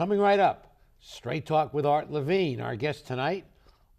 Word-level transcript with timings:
Coming 0.00 0.18
right 0.18 0.40
up, 0.40 0.78
Straight 0.98 1.44
Talk 1.44 1.74
with 1.74 1.84
Art 1.84 2.10
Levine. 2.10 2.62
Our 2.62 2.74
guest 2.74 3.06
tonight, 3.06 3.44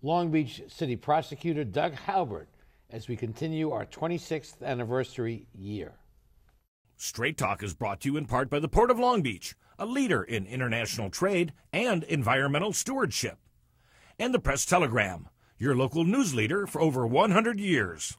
Long 0.01 0.31
Beach 0.31 0.63
City 0.67 0.95
Prosecutor 0.95 1.63
Doug 1.63 1.93
Haubert, 1.93 2.49
as 2.89 3.07
we 3.07 3.15
continue 3.15 3.69
our 3.69 3.85
26th 3.85 4.63
anniversary 4.63 5.45
year. 5.53 5.93
Straight 6.97 7.37
Talk 7.37 7.61
is 7.61 7.75
brought 7.75 8.01
to 8.01 8.09
you 8.09 8.17
in 8.17 8.25
part 8.25 8.49
by 8.49 8.57
the 8.57 8.67
Port 8.67 8.89
of 8.89 8.97
Long 8.97 9.21
Beach, 9.21 9.53
a 9.77 9.85
leader 9.85 10.23
in 10.23 10.47
international 10.47 11.11
trade 11.11 11.53
and 11.71 12.03
environmental 12.05 12.73
stewardship, 12.73 13.37
and 14.17 14.33
the 14.33 14.39
Press 14.39 14.65
Telegram, 14.65 15.29
your 15.59 15.75
local 15.75 16.03
news 16.03 16.33
leader 16.33 16.65
for 16.65 16.81
over 16.81 17.05
100 17.05 17.59
years, 17.59 18.17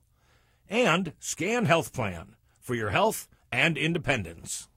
and 0.69 1.14
Scan 1.19 1.64
Health 1.64 1.93
Plan 1.93 2.37
for 2.61 2.77
your 2.77 2.91
health 2.91 3.27
and 3.51 3.77
independence. 3.77 4.69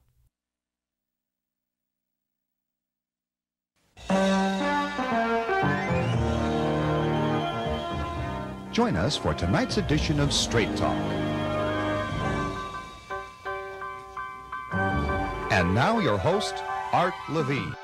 Join 8.76 8.96
us 8.96 9.16
for 9.16 9.32
tonight's 9.34 9.78
edition 9.78 10.20
of 10.20 10.32
Straight 10.32 10.76
Talk. 10.76 10.96
And 15.50 15.74
now, 15.74 15.98
your 15.98 16.18
host, 16.18 16.62
Art 16.92 17.14
Levine. 17.30 17.74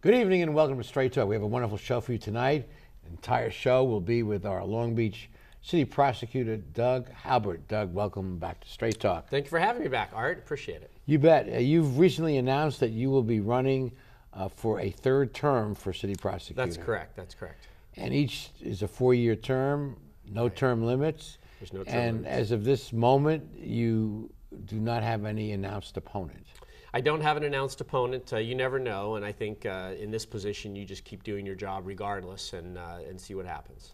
Good 0.00 0.14
evening 0.14 0.42
and 0.42 0.54
welcome 0.54 0.78
to 0.78 0.84
Straight 0.84 1.12
Talk. 1.12 1.28
We 1.28 1.34
have 1.34 1.42
a 1.42 1.46
wonderful 1.46 1.76
show 1.76 2.00
for 2.00 2.12
you 2.12 2.18
tonight. 2.18 2.68
The 3.04 3.10
entire 3.10 3.50
show 3.50 3.84
will 3.84 4.00
be 4.00 4.22
with 4.22 4.46
our 4.46 4.64
Long 4.64 4.94
Beach 4.94 5.28
City 5.60 5.84
Prosecutor, 5.84 6.56
Doug 6.56 7.12
Haubert. 7.12 7.68
Doug, 7.68 7.92
welcome 7.92 8.38
back 8.38 8.60
to 8.60 8.68
Straight 8.68 8.98
Talk. 8.98 9.28
Thank 9.28 9.44
you 9.44 9.50
for 9.50 9.58
having 9.58 9.82
me 9.82 9.88
back, 9.88 10.10
Art. 10.14 10.38
Appreciate 10.38 10.80
it. 10.80 10.90
You 11.04 11.18
bet. 11.18 11.52
Uh, 11.52 11.58
you've 11.58 11.98
recently 11.98 12.38
announced 12.38 12.80
that 12.80 12.92
you 12.92 13.10
will 13.10 13.22
be 13.22 13.40
running 13.40 13.92
uh, 14.32 14.48
for 14.48 14.80
a 14.80 14.90
third 14.90 15.34
term 15.34 15.74
for 15.74 15.92
City 15.92 16.14
Prosecutor. 16.14 16.64
That's 16.64 16.76
correct. 16.76 17.16
That's 17.16 17.34
correct. 17.34 17.68
And 17.96 18.14
each 18.14 18.50
is 18.60 18.82
a 18.82 18.88
four 18.88 19.14
year 19.14 19.36
term, 19.36 19.96
no 20.30 20.44
right. 20.44 20.56
term 20.56 20.84
limits. 20.84 21.38
There's 21.58 21.72
no 21.72 21.84
term 21.84 21.92
limits. 21.92 22.08
And 22.08 22.16
limits. 22.18 22.40
as 22.40 22.52
of 22.52 22.64
this 22.64 22.92
moment, 22.92 23.44
you 23.58 24.30
do 24.66 24.76
not 24.76 25.02
have 25.02 25.24
any 25.24 25.52
announced 25.52 25.96
opponent. 25.96 26.46
I 26.92 27.00
don't 27.00 27.20
have 27.20 27.36
an 27.36 27.44
announced 27.44 27.80
opponent. 27.80 28.32
Uh, 28.32 28.38
you 28.38 28.54
never 28.54 28.78
know, 28.78 29.14
and 29.14 29.24
I 29.24 29.30
think 29.30 29.64
uh, 29.64 29.92
in 29.98 30.10
this 30.10 30.26
position, 30.26 30.74
you 30.74 30.84
just 30.84 31.04
keep 31.04 31.22
doing 31.22 31.46
your 31.46 31.54
job 31.54 31.86
regardless, 31.86 32.52
and 32.52 32.78
uh, 32.78 32.98
and 33.08 33.20
see 33.20 33.34
what 33.34 33.46
happens. 33.46 33.92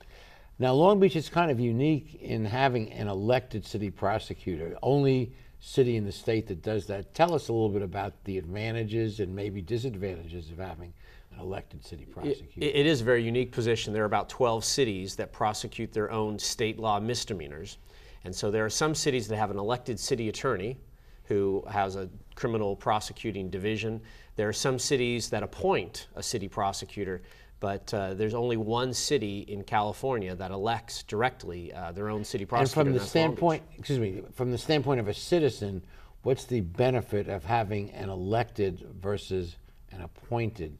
Now, 0.59 0.73
Long 0.73 0.99
Beach 0.99 1.17
is 1.17 1.29
kind 1.29 1.51
of 1.51 1.61
unique 1.61 2.15
in 2.23 2.47
having 2.47 2.91
an 2.93 3.09
elected 3.09 3.67
city 3.67 3.91
prosecutor. 3.91 4.79
Only 4.83 5.35
city 5.61 5.97
in 5.97 6.05
the 6.05 6.13
state 6.13 6.47
that 6.49 6.63
does 6.63 6.87
that. 6.87 7.15
Tell 7.15 7.35
us 7.35 7.49
a 7.49 7.53
little 7.53 7.69
bit 7.69 7.83
about 7.83 8.13
the 8.25 8.39
advantages 8.39 9.21
and 9.21 9.35
maybe 9.35 9.61
disadvantages 9.61 10.51
of 10.51 10.59
having 10.59 10.93
an 11.33 11.41
elected 11.41 11.85
city 11.85 12.05
prosecutor. 12.05 12.51
it, 12.57 12.77
it 12.77 12.87
is 12.87 13.01
a 13.01 13.05
very 13.05 13.23
unique 13.23 13.53
position. 13.53 13.93
There 13.93 14.03
are 14.03 14.07
about 14.07 14.29
12 14.29 14.65
cities 14.65 15.17
that 15.17 15.33
prosecute 15.33 15.93
their 15.93 16.11
own 16.11 16.39
state 16.39 16.79
law 16.79 17.01
misdemeanors. 17.01 17.79
And 18.25 18.35
so 18.35 18.51
there 18.51 18.65
are 18.65 18.71
some 18.71 18.95
cities 18.95 19.29
that 19.29 19.37
have 19.37 19.51
an 19.51 19.59
elected 19.59 20.01
city 20.01 20.29
attorney 20.29 20.77
who 21.25 21.65
has 21.71 21.97
a 21.97 22.09
criminal 22.35 22.77
prosecuting 22.77 23.51
division. 23.51 24.01
There 24.37 24.49
are 24.49 24.53
some 24.53 24.79
cities 24.79 25.29
that 25.31 25.43
appoint 25.43 26.09
a 26.15 26.23
city 26.23 26.49
prosecutor, 26.49 27.23
but 27.61 27.93
uh, 27.95 28.15
there's 28.15 28.35
only 28.35 28.57
one 28.57 28.93
city 28.93 29.41
in 29.49 29.63
California 29.63 30.35
that 30.35 30.51
elects 30.51 31.03
directly 31.03 31.73
uh, 31.73 31.93
their 31.93 32.11
own 32.11 32.25
city 32.25 32.45
prosecutor. 32.45 32.81
And 32.81 32.89
from 32.89 32.99
the 32.99 33.05
standpoint, 33.05 33.63
excuse 33.79 33.99
me, 33.99 34.23
from 34.35 34.51
the 34.51 34.59
standpoint 34.59 35.01
of 35.01 35.09
a 35.09 35.15
citizen, 35.15 35.83
what's 36.23 36.45
the 36.45 36.61
benefit 36.61 37.29
of 37.29 37.45
having 37.45 37.91
an 37.93 38.11
elected 38.11 38.87
versus 39.01 39.57
an 39.93 40.03
appointed 40.03 40.77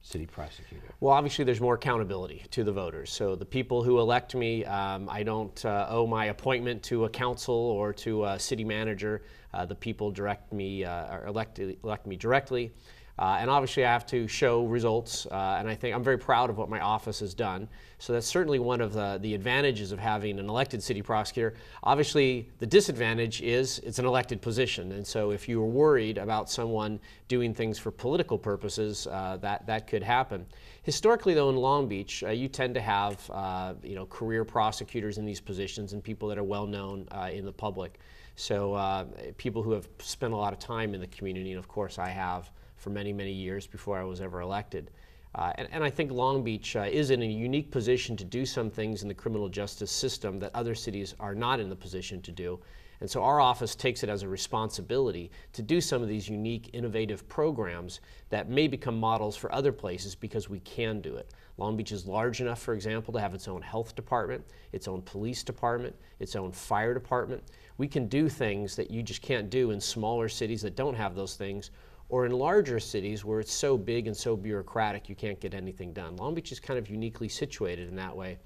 city 0.00 0.26
prosecutor? 0.26 0.94
Well, 1.00 1.12
obviously, 1.12 1.44
there's 1.44 1.60
more 1.60 1.74
accountability 1.74 2.44
to 2.50 2.64
the 2.64 2.72
voters. 2.72 3.12
So 3.12 3.36
the 3.36 3.44
people 3.44 3.82
who 3.82 4.00
elect 4.00 4.34
me, 4.34 4.64
um, 4.64 5.08
I 5.10 5.22
don't 5.22 5.64
uh, 5.64 5.86
owe 5.88 6.06
my 6.06 6.26
appointment 6.26 6.82
to 6.84 7.04
a 7.04 7.10
council 7.10 7.54
or 7.54 7.92
to 7.94 8.24
a 8.24 8.38
city 8.38 8.64
manager. 8.64 9.22
Uh, 9.52 9.64
the 9.64 9.74
people 9.74 10.10
direct 10.10 10.52
me 10.52 10.84
uh, 10.84 11.14
or 11.14 11.26
elect, 11.26 11.58
elect 11.58 12.06
me 12.06 12.16
directly. 12.16 12.72
Uh, 13.18 13.38
and 13.40 13.48
obviously, 13.48 13.84
I 13.84 13.90
have 13.90 14.04
to 14.06 14.28
show 14.28 14.66
results, 14.66 15.26
uh, 15.26 15.56
and 15.58 15.68
I 15.68 15.74
think 15.74 15.94
I'm 15.94 16.04
very 16.04 16.18
proud 16.18 16.50
of 16.50 16.58
what 16.58 16.68
my 16.68 16.80
office 16.80 17.20
has 17.20 17.32
done. 17.32 17.66
So 17.98 18.12
that's 18.12 18.26
certainly 18.26 18.58
one 18.58 18.82
of 18.82 18.92
the, 18.92 19.18
the 19.22 19.34
advantages 19.34 19.90
of 19.90 19.98
having 19.98 20.38
an 20.38 20.50
elected 20.50 20.82
city 20.82 21.00
prosecutor. 21.00 21.54
Obviously, 21.82 22.50
the 22.58 22.66
disadvantage 22.66 23.40
is 23.40 23.78
it's 23.78 23.98
an 23.98 24.04
elected 24.04 24.42
position, 24.42 24.92
and 24.92 25.06
so 25.06 25.30
if 25.30 25.48
you 25.48 25.62
are 25.62 25.66
worried 25.66 26.18
about 26.18 26.50
someone 26.50 27.00
doing 27.26 27.54
things 27.54 27.78
for 27.78 27.90
political 27.90 28.36
purposes, 28.36 29.06
uh, 29.06 29.38
that 29.40 29.66
that 29.66 29.86
could 29.86 30.02
happen. 30.02 30.44
Historically, 30.82 31.32
though, 31.32 31.48
in 31.48 31.56
Long 31.56 31.88
Beach, 31.88 32.22
uh, 32.22 32.28
you 32.28 32.48
tend 32.48 32.74
to 32.74 32.82
have 32.82 33.30
uh, 33.32 33.72
you 33.82 33.94
know 33.94 34.04
career 34.06 34.44
prosecutors 34.44 35.16
in 35.16 35.24
these 35.24 35.40
positions 35.40 35.94
and 35.94 36.04
people 36.04 36.28
that 36.28 36.36
are 36.36 36.44
well 36.44 36.66
known 36.66 37.08
uh, 37.12 37.30
in 37.32 37.46
the 37.46 37.52
public. 37.52 37.98
So 38.38 39.08
people 39.38 39.62
who 39.62 39.72
have 39.72 39.88
spent 40.00 40.34
a 40.34 40.36
lot 40.36 40.52
of 40.52 40.58
time 40.58 40.94
in 40.94 41.00
the 41.00 41.06
community, 41.06 41.52
and 41.52 41.58
of 41.58 41.68
course, 41.68 41.98
I 41.98 42.10
have 42.10 42.50
for 42.76 42.90
many, 42.90 43.12
many 43.12 43.32
years 43.32 43.66
before 43.66 43.98
I 43.98 44.04
was 44.04 44.20
ever 44.20 44.40
elected. 44.40 44.90
Uh, 45.34 45.52
and, 45.56 45.68
and, 45.70 45.84
I 45.84 45.90
think 45.90 46.10
Long 46.10 46.42
Beach 46.42 46.76
uh, 46.76 46.86
is 46.90 47.10
in 47.10 47.20
a 47.20 47.26
unique 47.26 47.70
position 47.70 48.16
to 48.16 48.24
do 48.24 48.46
some 48.46 48.70
things 48.70 49.02
in 49.02 49.08
the 49.08 49.14
criminal 49.14 49.50
justice 49.50 49.90
system 49.90 50.38
that 50.38 50.50
other 50.54 50.74
cities 50.74 51.14
are 51.20 51.34
not 51.34 51.60
in 51.60 51.68
the 51.68 51.76
position 51.76 52.22
to 52.22 52.32
do. 52.32 52.58
And 53.00 53.10
so 53.10 53.22
our 53.22 53.40
office 53.40 53.74
takes 53.74 54.02
it 54.02 54.08
as 54.08 54.22
a 54.22 54.28
responsibility 54.28 55.30
to 55.52 55.62
do 55.62 55.80
some 55.80 56.02
of 56.02 56.08
these 56.08 56.28
unique, 56.28 56.70
innovative 56.72 57.28
programs 57.28 58.00
that 58.30 58.48
may 58.48 58.68
become 58.68 58.98
models 58.98 59.36
for 59.36 59.52
other 59.54 59.72
places 59.72 60.14
because 60.14 60.48
we 60.48 60.60
can 60.60 61.00
do 61.00 61.16
it. 61.16 61.30
Long 61.58 61.76
Beach 61.76 61.92
is 61.92 62.06
large 62.06 62.40
enough, 62.40 62.60
for 62.60 62.74
example, 62.74 63.12
to 63.14 63.20
have 63.20 63.34
its 63.34 63.48
own 63.48 63.62
health 63.62 63.94
department, 63.94 64.44
its 64.72 64.88
own 64.88 65.02
police 65.02 65.42
department, 65.42 65.94
its 66.18 66.36
own 66.36 66.52
fire 66.52 66.94
department. 66.94 67.42
We 67.78 67.88
can 67.88 68.08
do 68.08 68.28
things 68.28 68.76
that 68.76 68.90
you 68.90 69.02
just 69.02 69.22
can't 69.22 69.50
do 69.50 69.70
in 69.70 69.80
smaller 69.80 70.28
cities 70.28 70.62
that 70.62 70.76
don't 70.76 70.94
have 70.94 71.14
those 71.14 71.36
things 71.36 71.70
or 72.08 72.26
in 72.26 72.32
larger 72.32 72.78
cities 72.78 73.24
where 73.24 73.40
it's 73.40 73.52
so 73.52 73.76
big 73.76 74.06
and 74.06 74.16
so 74.16 74.36
bureaucratic 74.36 75.08
you 75.08 75.14
can't 75.14 75.40
get 75.40 75.54
anything 75.54 75.92
done. 75.92 76.16
Long 76.16 76.34
Beach 76.34 76.52
is 76.52 76.60
kind 76.60 76.78
of 76.78 76.88
uniquely 76.88 77.28
situated 77.28 77.88
in 77.88 77.96
that 77.96 78.14
way. 78.14 78.38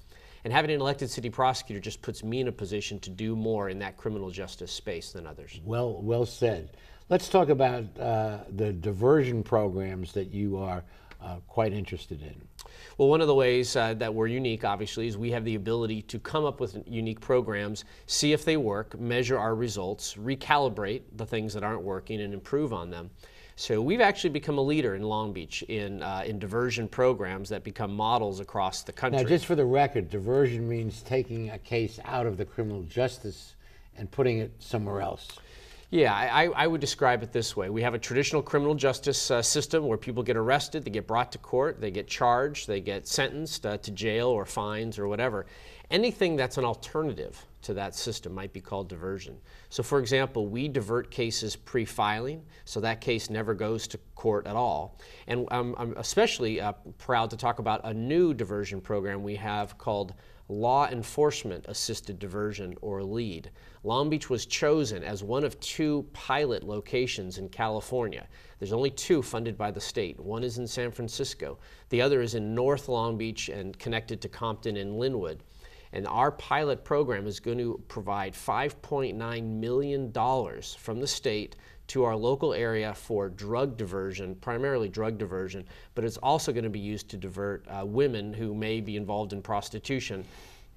And 0.45 0.53
having 0.53 0.71
an 0.71 0.81
elected 0.81 1.11
city 1.11 1.29
prosecutor 1.29 1.81
just 1.81 2.01
puts 2.01 2.25
me 2.25 2.41
in 2.41 2.49
a 2.49 2.53
position 2.53 2.99
to 3.01 3.11
do 3.11 3.37
more 3.37 3.69
in 3.69 3.79
that 3.81 3.97
criminal 3.97 4.31
justice 4.31 4.73
space 4.73 5.13
than 5.13 5.27
others. 5.27 5.61
Well, 5.65 6.01
well 6.01 6.25
said. 6.25 6.71
Let's 7.11 7.29
talk 7.29 7.49
about 7.51 7.85
uh, 7.99 8.39
the 8.57 8.73
diversion 8.73 9.43
programs 9.43 10.13
that 10.13 10.33
you 10.33 10.57
are 10.57 10.83
uh, 11.21 11.37
quite 11.47 11.73
interested 11.73 12.23
in. 12.23 12.41
Well, 12.97 13.09
one 13.09 13.21
of 13.21 13.27
the 13.27 13.35
ways 13.35 13.77
uh, 13.77 13.95
that 13.95 14.15
we're 14.15 14.29
unique, 14.29 14.65
obviously, 14.65 15.07
is 15.07 15.19
we 15.19 15.31
have 15.33 15.45
the 15.45 15.55
ability 15.55 16.03
to 16.03 16.19
come 16.19 16.45
up 16.45 16.61
with 16.61 16.83
unique 16.87 17.21
programs, 17.21 17.85
see 18.07 18.33
if 18.33 18.45
they 18.45 18.57
work, 18.57 18.99
measure 18.99 19.39
our 19.39 19.55
results, 19.55 20.15
recalibrate 20.15 21.03
the 21.17 21.27
things 21.27 21.53
that 21.55 21.63
aren't 21.63 21.83
working, 21.83 22.21
and 22.21 22.33
improve 22.33 22.73
on 22.73 22.91
them. 22.91 23.11
So 23.61 23.83
we've 23.83 24.01
actually 24.01 24.31
become 24.31 24.57
a 24.57 24.63
leader 24.63 24.95
in 24.95 25.03
Long 25.03 25.35
Beach 25.35 25.61
in, 25.65 26.03
uh, 26.03 26.23
in 26.25 26.39
diversion 26.39 26.89
programs 26.89 27.51
that 27.51 27.63
become 27.63 27.95
models 27.95 28.41
across 28.41 28.85
the 28.85 28.93
country. 28.93 29.23
Now, 29.23 29.29
just 29.29 29.45
for 29.45 29.55
the 29.55 29.67
record, 29.67 30.09
diversion 30.09 30.67
means 30.67 31.03
taking 31.03 31.51
a 31.51 31.59
case 31.59 32.01
out 32.07 32.25
of 32.25 32.39
the 32.39 32.47
criminal 32.47 32.85
justice 32.85 33.57
and 33.99 34.11
putting 34.11 34.39
it 34.39 34.51
somewhere 34.61 35.03
else. 35.03 35.29
Yeah, 35.91 36.15
I, 36.15 36.47
I, 36.47 36.67
would 36.69 36.81
describe 36.81 37.23
it 37.23 37.33
this 37.33 37.55
way. 37.55 37.69
We 37.69 37.83
have 37.83 37.93
a 37.93 37.99
traditional 37.99 38.41
criminal 38.41 38.75
justice 38.75 39.31
uh, 39.31 39.43
system 39.43 39.87
where 39.87 39.99
people 39.99 40.23
get 40.23 40.39
arrested, 40.39 40.85
they 40.85 40.91
get 40.91 41.07
brought 41.07 41.31
to 41.33 41.39
court, 41.39 41.83
they 41.83 41.91
get 41.91 42.07
charged, 42.07 42.67
they 42.67 42.81
get 42.81 43.07
sentenced 43.09 43.67
uh, 43.67 43.77
to 43.77 43.91
jail 43.91 44.29
or 44.29 44.47
fines 44.47 44.99
or 44.99 45.07
whatever. 45.07 45.45
Anything 45.91 46.37
that's 46.37 46.57
an 46.57 46.65
alternative 46.65 47.45
to 47.63 47.75
that 47.75 47.95
system 47.95 48.33
might 48.33 48.53
be 48.53 48.61
called 48.61 48.89
diversion. 48.89 49.37
So, 49.71 49.83
for 49.83 49.99
example, 49.99 50.47
we 50.47 50.69
divert 50.69 51.11
cases 51.11 51.57
pre 51.57 51.85
filing, 51.85 52.43
so 52.65 52.81
that 52.81 53.01
case 53.01 53.29
never 53.29 53.55
goes 53.55 53.89
to 53.89 53.99
court 54.15 54.47
at 54.47 54.55
all. 54.55 54.99
And 55.27 55.49
um, 55.51 55.75
I'm 55.77 55.97
especially 55.97 56.61
uh, 56.61 56.73
proud 56.99 57.31
to 57.31 57.37
talk 57.37 57.59
about 57.59 57.81
a 57.85 57.93
new 57.93 58.33
diversion 58.33 58.81
program 58.81 59.23
we 59.25 59.35
have 59.37 59.77
called 59.79 60.15
Law 60.49 60.89
Enforcement 60.89 61.65
Assisted 61.69 62.19
Diversion, 62.19 62.77
or 62.83 63.03
LEAD. 63.03 63.51
Long 63.85 64.11
Beach 64.11 64.29
was 64.29 64.47
chosen 64.47 65.05
as 65.05 65.23
one 65.23 65.45
of 65.45 65.59
two 65.61 66.07
pilot 66.13 66.65
locations 66.65 67.39
in 67.39 67.49
California. 67.49 68.27
There's 68.59 68.73
only 68.73 68.91
two 68.91 69.23
funded 69.23 69.57
by 69.57 69.71
the 69.71 69.81
state. 69.81 70.19
One 70.19 70.43
is 70.43 70.59
in 70.59 70.67
San 70.67 70.91
Francisco, 70.91 71.59
the 71.89 72.03
other 72.03 72.21
is 72.21 72.35
in 72.35 72.55
North 72.55 72.89
Long 72.89 73.17
Beach 73.17 73.49
and 73.49 73.79
connected 73.79 74.21
to 74.23 74.29
Compton 74.29 74.77
and 74.77 74.95
Lynwood. 74.95 75.39
And 75.93 76.07
our 76.07 76.31
pilot 76.31 76.85
program 76.85 77.27
is 77.27 77.41
going 77.41 77.59
to 77.59 77.83
provide 77.89 78.35
$5.9 78.35 79.45
million 79.45 80.13
from 80.79 81.01
the 81.01 81.07
state 81.07 81.57
to 81.89 82.05
our 82.05 82.15
local 82.15 82.55
area 82.55 82.95
for 82.95 83.29
drug 83.29 83.77
diversion, 83.77 84.37
primarily 84.37 84.89
drug 84.89 85.19
diversion, 85.19 85.65
but 85.97 86.05
it's 86.05 86.19
also 86.19 86.53
going 86.53 86.63
to 86.63 86.71
be 86.71 86.79
used 86.79 87.09
to 87.09 87.17
divert 87.17 87.67
uh, 87.67 87.85
women 87.85 88.33
who 88.33 88.55
may 88.55 88.81
be 88.81 88.97
involved 88.97 89.33
in 89.33 89.43
prostitution 89.43 90.25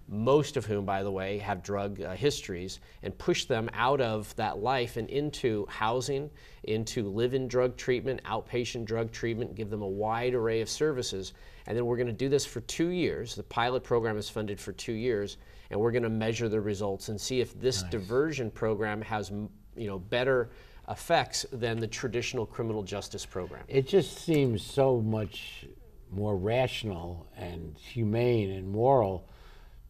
most 0.07 0.57
of 0.57 0.65
whom, 0.65 0.85
by 0.85 1.03
the 1.03 1.11
way, 1.11 1.37
have 1.37 1.63
drug 1.63 2.01
uh, 2.01 2.13
histories, 2.13 2.79
and 3.03 3.17
push 3.17 3.45
them 3.45 3.69
out 3.73 4.01
of 4.01 4.35
that 4.35 4.57
life 4.57 4.97
and 4.97 5.09
into 5.09 5.65
housing, 5.69 6.29
into 6.63 7.09
live 7.09 7.33
in 7.33 7.47
drug 7.47 7.77
treatment, 7.77 8.21
outpatient 8.25 8.85
drug 8.85 9.11
treatment, 9.11 9.55
give 9.55 9.69
them 9.69 9.81
a 9.81 9.87
wide 9.87 10.33
array 10.33 10.61
of 10.61 10.69
services. 10.69 11.33
And 11.65 11.77
then 11.77 11.85
we're 11.85 11.97
going 11.97 12.07
to 12.07 12.13
do 12.13 12.29
this 12.29 12.45
for 12.45 12.61
two 12.61 12.89
years. 12.89 13.35
The 13.35 13.43
pilot 13.43 13.83
program 13.83 14.17
is 14.17 14.29
funded 14.29 14.59
for 14.59 14.73
two 14.73 14.93
years, 14.93 15.37
and 15.69 15.79
we're 15.79 15.91
going 15.91 16.03
to 16.03 16.09
measure 16.09 16.49
the 16.49 16.59
results 16.59 17.09
and 17.09 17.19
see 17.19 17.39
if 17.39 17.57
this 17.59 17.81
nice. 17.81 17.91
diversion 17.91 18.51
program 18.51 19.01
has 19.01 19.31
you 19.75 19.87
know, 19.87 19.99
better 19.99 20.49
effects 20.89 21.45
than 21.53 21.79
the 21.79 21.87
traditional 21.87 22.45
criminal 22.45 22.83
justice 22.83 23.25
program. 23.25 23.63
It 23.67 23.87
just 23.87 24.19
seems 24.19 24.61
so 24.61 24.99
much 24.99 25.65
more 26.11 26.35
rational 26.35 27.27
and 27.37 27.77
humane 27.77 28.51
and 28.51 28.67
moral 28.69 29.27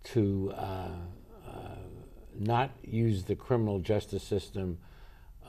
to 0.03 0.53
uh, 0.55 0.89
uh, 1.47 1.59
not 2.37 2.71
use 2.83 3.23
the 3.23 3.35
criminal 3.35 3.79
justice 3.79 4.23
system 4.23 4.77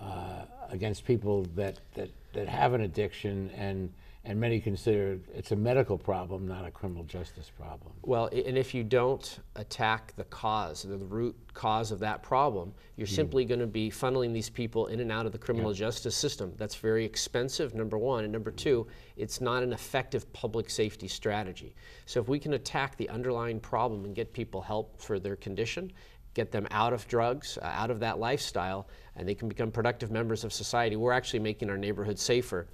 uh, 0.01 0.45
against 0.71 1.05
people 1.05 1.45
that, 1.55 1.79
that, 1.95 2.11
that 2.33 2.49
have 2.49 2.73
an 2.75 2.83
addiction 2.83 3.51
and 3.57 3.93
and 4.27 4.41
many 4.41 4.59
consider 4.59 5.19
it's 5.35 5.53
a 5.53 5.57
medical 5.57 5.99
problem, 5.99 6.49
not 6.49 6.65
a 6.65 6.71
criminal 6.71 7.05
justice 7.05 7.51
problem. 7.55 7.93
Well, 8.03 8.27
and 8.29 8.57
if 8.57 8.73
you 8.73 8.83
don't 8.83 9.39
attack 9.57 10.15
the 10.17 10.25
cause, 10.25 10.83
the 10.83 10.97
root 10.97 11.37
cause 11.53 11.93
of 11.93 11.99
that 11.99 12.23
problem, 12.23 12.73
you're 12.97 13.07
mm. 13.07 13.15
simply 13.15 13.45
going 13.45 13.61
to 13.61 13.67
be 13.67 13.91
funneling 13.91 14.33
these 14.33 14.49
people 14.49 14.87
in 14.87 15.01
and 15.01 15.13
out 15.13 15.27
of 15.27 15.33
the 15.33 15.39
criminal 15.39 15.73
yeah. 15.73 15.79
justice 15.79 16.17
system. 16.17 16.55
That's 16.57 16.75
very 16.75 17.05
expensive, 17.05 17.75
number 17.75 17.99
one. 17.99 18.25
And 18.25 18.33
number 18.33 18.51
two, 18.51 18.87
it's 19.17 19.43
not 19.43 19.63
an 19.63 19.75
effective 19.75 20.33
public 20.33 20.71
safety 20.71 21.07
strategy. 21.07 21.75
So 22.07 22.19
if 22.21 22.29
we 22.29 22.39
can 22.39 22.55
attack 22.55 22.97
the 22.97 23.11
underlying 23.11 23.61
problem 23.61 24.07
and 24.07 24.15
get 24.15 24.33
people 24.33 24.63
help 24.63 25.01
for 25.01 25.19
their 25.19 25.37
condition, 25.37 25.93
get 26.33 26.51
them 26.51 26.67
out 26.71 26.93
of 26.93 27.07
drugs, 27.09 27.59
uh, 27.63 27.67
out 27.67 27.91
of 27.91 28.01
that 28.01 28.19
lifestyle, 28.19 28.89
and 29.17 29.29
they 29.29 29.35
can 29.35 29.49
become 29.49 29.71
productive 29.71 30.11
members 30.11 30.45
of 30.45 30.53
society, 30.53 30.97
we're 30.97 31.13
actually 31.13 31.39
making 31.39 31.71
our 31.71 31.79
neighborhood 31.79 32.19
safer. 32.19 32.67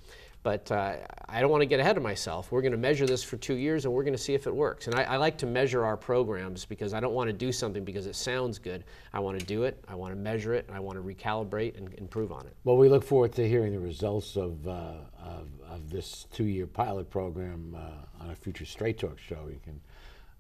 But 0.43 0.73
uh, 0.73 0.97
I 1.29 1.41
don't 1.41 1.51
want 1.51 1.61
to 1.61 1.67
get 1.67 1.81
ahead 1.81 1.99
of 1.99 2.03
myself. 2.03 2.51
We're 2.51 2.63
going 2.63 2.73
to 2.73 2.79
measure 2.79 3.07
this 3.07 3.23
for 3.23 3.37
two 3.37 3.55
years 3.55 3.85
and 3.85 3.93
we're 3.93 4.05
going 4.05 4.15
to 4.15 4.23
see 4.23 4.33
if 4.33 4.47
it 4.47 4.55
works. 4.55 4.87
And 4.87 4.95
I, 4.95 5.03
I, 5.03 5.17
like 5.19 5.37
to 5.39 5.47
measure 5.47 5.85
our 5.85 5.99
programs 5.99 6.65
because 6.65 6.95
I 6.95 7.01
don't 7.01 7.13
want 7.13 7.29
to 7.29 7.35
do 7.35 7.53
something 7.53 7.85
because 7.85 8.07
it 8.07 8.17
sounds 8.17 8.59
good. 8.59 8.85
I 9.13 9.21
want 9.21 9.39
to 9.39 9.45
do 9.45 9.65
it, 9.65 9.85
I 9.87 9.95
want 9.95 10.13
to 10.15 10.19
measure 10.19 10.55
it, 10.55 10.65
and 10.67 10.75
I 10.75 10.81
want 10.81 10.97
to 10.97 11.03
recalibrate 11.03 11.77
and 11.77 11.93
improve 11.95 12.33
on 12.33 12.47
it. 12.47 12.57
Well, 12.65 12.79
we 12.79 12.89
look 12.89 13.05
forward 13.05 13.33
to 13.33 13.47
hearing 13.47 13.73
the 13.73 13.81
results 13.81 14.37
of, 14.37 14.67
uh, 14.67 14.95
of, 15.23 15.49
of, 15.69 15.91
this 15.91 16.27
two 16.33 16.45
year 16.45 16.67
pilot 16.67 17.11
program 17.11 17.77
uh, 17.77 18.23
on 18.25 18.31
a 18.31 18.35
future 18.35 18.65
Straight 18.65 18.99
Talk 18.99 19.19
show. 19.19 19.49
You 19.49 19.61
can 19.63 19.81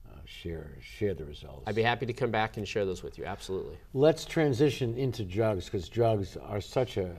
uh, 0.09 0.17
share 0.25 0.71
share 0.81 1.13
the 1.15 1.25
results. 1.25 1.65
I'd 1.67 1.75
be 1.75 1.83
happy 1.83 2.07
to 2.07 2.13
come 2.13 2.31
back 2.31 2.57
and 2.57 2.67
share 2.67 2.87
those 2.87 3.03
with 3.03 3.19
you. 3.19 3.27
Absolutely. 3.27 3.77
Let's 3.93 4.25
transition 4.25 4.97
into 4.97 5.25
drugs 5.25 5.67
because 5.67 5.89
drugs 5.89 6.37
are 6.37 6.61
such 6.61 6.97
a, 6.97 7.17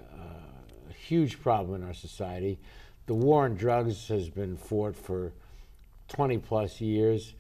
huge 1.02 1.42
problem 1.42 1.82
in 1.82 1.88
our 1.88 1.94
society. 1.94 2.60
The 3.08 3.14
war 3.14 3.46
on 3.46 3.56
drugs 3.56 4.08
has 4.08 4.30
been 4.30 4.56
fought 4.56 4.96
for 4.96 5.34
20 6.10 6.38
plus 6.38 6.80
years, 6.80 7.34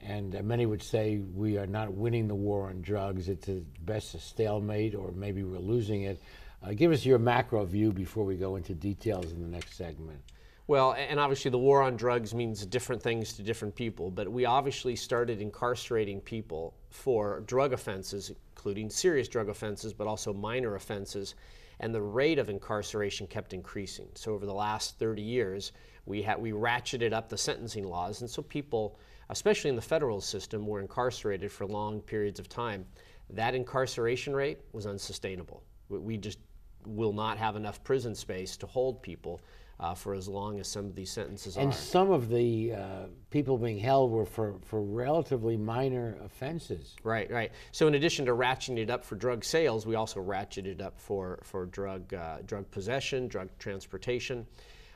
and 0.00 0.42
many 0.44 0.66
would 0.66 0.82
say 0.82 1.18
we 1.18 1.56
are 1.56 1.66
not 1.66 1.92
winning 1.92 2.28
the 2.28 2.34
war 2.34 2.68
on 2.68 2.82
drugs. 2.82 3.28
It's 3.28 3.48
at 3.48 3.86
best 3.86 4.14
a 4.14 4.20
stalemate, 4.20 4.94
or 4.94 5.12
maybe 5.12 5.42
we're 5.44 5.58
losing 5.58 6.02
it. 6.02 6.20
Uh, 6.62 6.72
give 6.72 6.92
us 6.92 7.04
your 7.04 7.18
macro 7.18 7.64
view 7.64 7.92
before 7.92 8.24
we 8.24 8.36
go 8.36 8.56
into 8.56 8.74
details 8.74 9.32
in 9.32 9.40
the 9.40 9.48
next 9.48 9.76
segment. 9.76 10.20
Well, 10.66 10.94
and 10.94 11.20
obviously 11.20 11.50
the 11.50 11.58
war 11.58 11.82
on 11.82 11.96
drugs 11.96 12.34
means 12.34 12.64
different 12.64 13.02
things 13.02 13.34
to 13.34 13.42
different 13.42 13.74
people, 13.74 14.10
but 14.10 14.30
we 14.32 14.46
obviously 14.46 14.96
started 14.96 15.42
incarcerating 15.42 16.22
people 16.22 16.72
for 16.88 17.40
drug 17.46 17.74
offenses, 17.74 18.32
including 18.56 18.88
serious 18.88 19.28
drug 19.28 19.50
offenses, 19.50 19.92
but 19.92 20.06
also 20.06 20.32
minor 20.32 20.74
offenses 20.74 21.34
and 21.80 21.94
the 21.94 22.02
rate 22.02 22.38
of 22.38 22.48
incarceration 22.48 23.26
kept 23.26 23.52
increasing. 23.52 24.08
So 24.14 24.32
over 24.32 24.46
the 24.46 24.54
last 24.54 24.98
30 24.98 25.22
years, 25.22 25.72
we, 26.06 26.22
had, 26.22 26.40
we 26.40 26.52
ratcheted 26.52 27.12
up 27.12 27.28
the 27.28 27.38
sentencing 27.38 27.84
laws, 27.84 28.20
and 28.20 28.30
so 28.30 28.42
people, 28.42 28.98
especially 29.30 29.70
in 29.70 29.76
the 29.76 29.82
federal 29.82 30.20
system, 30.20 30.66
were 30.66 30.80
incarcerated 30.80 31.50
for 31.50 31.66
long 31.66 32.00
periods 32.00 32.38
of 32.38 32.48
time. 32.48 32.84
That 33.30 33.54
incarceration 33.54 34.34
rate 34.34 34.60
was 34.72 34.86
unsustainable. 34.86 35.62
We 35.88 36.18
just 36.18 36.38
will 36.86 37.12
not 37.12 37.38
have 37.38 37.56
enough 37.56 37.82
prison 37.82 38.14
space 38.14 38.56
to 38.58 38.66
hold 38.66 39.02
people 39.02 39.40
uh, 39.80 39.94
for 39.94 40.14
as 40.14 40.28
long 40.28 40.60
as 40.60 40.68
some 40.68 40.86
of 40.86 40.94
these 40.94 41.10
sentences 41.10 41.56
and 41.56 41.64
are. 41.64 41.68
And 41.68 41.74
some 41.74 42.10
of 42.10 42.28
the 42.28 42.74
uh, 42.74 43.06
people 43.30 43.58
being 43.58 43.78
held 43.78 44.10
were 44.10 44.24
for, 44.24 44.54
for 44.62 44.82
relatively 44.82 45.56
minor 45.56 46.16
offenses. 46.24 46.94
Right, 47.02 47.30
right. 47.30 47.50
So 47.72 47.88
in 47.88 47.94
addition 47.94 48.24
to 48.26 48.32
ratcheting 48.32 48.78
it 48.78 48.90
up 48.90 49.04
for 49.04 49.16
drug 49.16 49.44
sales, 49.44 49.86
we 49.86 49.94
also 49.94 50.20
ratcheted 50.20 50.66
it 50.66 50.80
up 50.80 50.98
for, 51.00 51.40
for 51.42 51.66
drug, 51.66 52.14
uh, 52.14 52.38
drug 52.46 52.70
possession, 52.70 53.26
drug 53.28 53.48
transportation. 53.58 54.46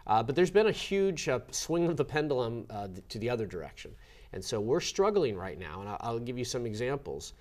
Uh, 0.07 0.23
but 0.23 0.35
there's 0.35 0.51
been 0.51 0.69
a 0.69 0.73
huge 0.73 1.29
uh, 1.29 1.41
swing 1.51 1.87
of 1.87 1.97
the 1.97 2.05
pendulum 2.05 2.65
uh, 2.71 2.89
to 3.09 3.19
the 3.19 3.29
other 3.29 3.47
direction. 3.47 3.95
And 4.33 4.45
so 4.45 4.61
we're 4.61 4.81
struggling 4.81 5.37
right 5.37 5.59
now, 5.59 5.81
and 5.81 5.89
I'll, 5.89 5.99
I'll 6.01 6.19
give 6.19 6.39
you 6.39 6.45
some 6.45 6.67
examples. 6.67 7.35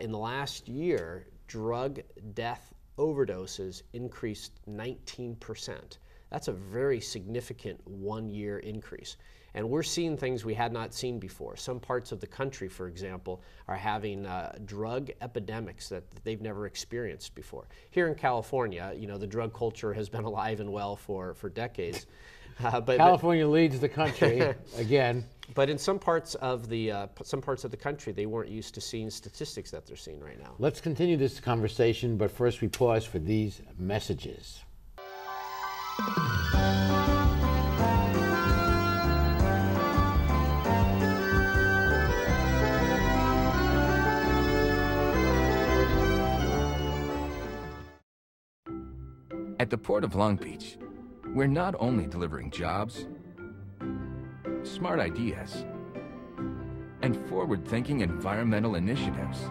in 0.00 0.12
the 0.12 0.18
last 0.18 0.68
year, 0.68 1.26
drug 1.46 2.00
death 2.34 2.72
overdoses 2.98 3.82
increased 3.92 4.52
19 4.66 5.36
percent. 5.36 5.98
That's 6.30 6.48
a 6.48 6.52
very 6.52 7.00
significant 7.00 7.80
one 7.86 8.30
year 8.30 8.58
increase. 8.58 9.16
And 9.54 9.70
we're 9.70 9.82
seeing 9.82 10.18
things 10.18 10.44
we 10.44 10.52
had 10.52 10.70
not 10.70 10.92
seen 10.92 11.18
before. 11.18 11.56
Some 11.56 11.80
parts 11.80 12.12
of 12.12 12.20
the 12.20 12.26
country, 12.26 12.68
for 12.68 12.88
example, 12.88 13.42
are 13.68 13.76
having 13.76 14.26
uh, 14.26 14.54
drug 14.66 15.10
epidemics 15.22 15.88
that 15.88 16.04
they've 16.24 16.42
never 16.42 16.66
experienced 16.66 17.34
before. 17.34 17.66
Here 17.90 18.06
in 18.06 18.14
California, 18.14 18.92
you 18.94 19.06
know, 19.06 19.16
the 19.16 19.26
drug 19.26 19.54
culture 19.54 19.94
has 19.94 20.10
been 20.10 20.24
alive 20.32 20.60
and 20.60 20.70
well 20.70 20.94
for, 20.94 21.34
for 21.34 21.48
decades. 21.48 22.06
Uh, 22.64 22.80
but, 22.80 22.96
California 22.96 23.44
but, 23.44 23.50
leads 23.50 23.78
the 23.78 23.88
country 23.88 24.40
again. 24.78 25.22
But 25.54 25.68
in 25.68 25.76
some 25.76 25.98
parts 25.98 26.36
of 26.36 26.70
the 26.70 26.90
uh, 26.90 27.06
some 27.22 27.42
parts 27.42 27.64
of 27.64 27.70
the 27.70 27.76
country, 27.76 28.14
they 28.14 28.24
weren't 28.24 28.48
used 28.48 28.74
to 28.76 28.80
seeing 28.80 29.10
statistics 29.10 29.70
that 29.72 29.84
they're 29.84 29.94
seeing 29.94 30.20
right 30.20 30.40
now. 30.42 30.54
Let's 30.58 30.80
continue 30.80 31.18
this 31.18 31.38
conversation, 31.38 32.16
but 32.16 32.30
first 32.30 32.62
we 32.62 32.68
pause 32.68 33.04
for 33.04 33.18
these 33.18 33.60
messages. 33.78 34.64
At 49.58 49.70
the 49.70 49.78
Port 49.78 50.04
of 50.04 50.14
Long 50.14 50.36
Beach, 50.36 50.76
we're 51.34 51.46
not 51.46 51.74
only 51.78 52.06
delivering 52.06 52.50
jobs, 52.50 53.06
smart 54.64 55.00
ideas, 55.00 55.64
and 57.00 57.16
forward-thinking 57.28 58.00
environmental 58.00 58.74
initiatives, 58.74 59.50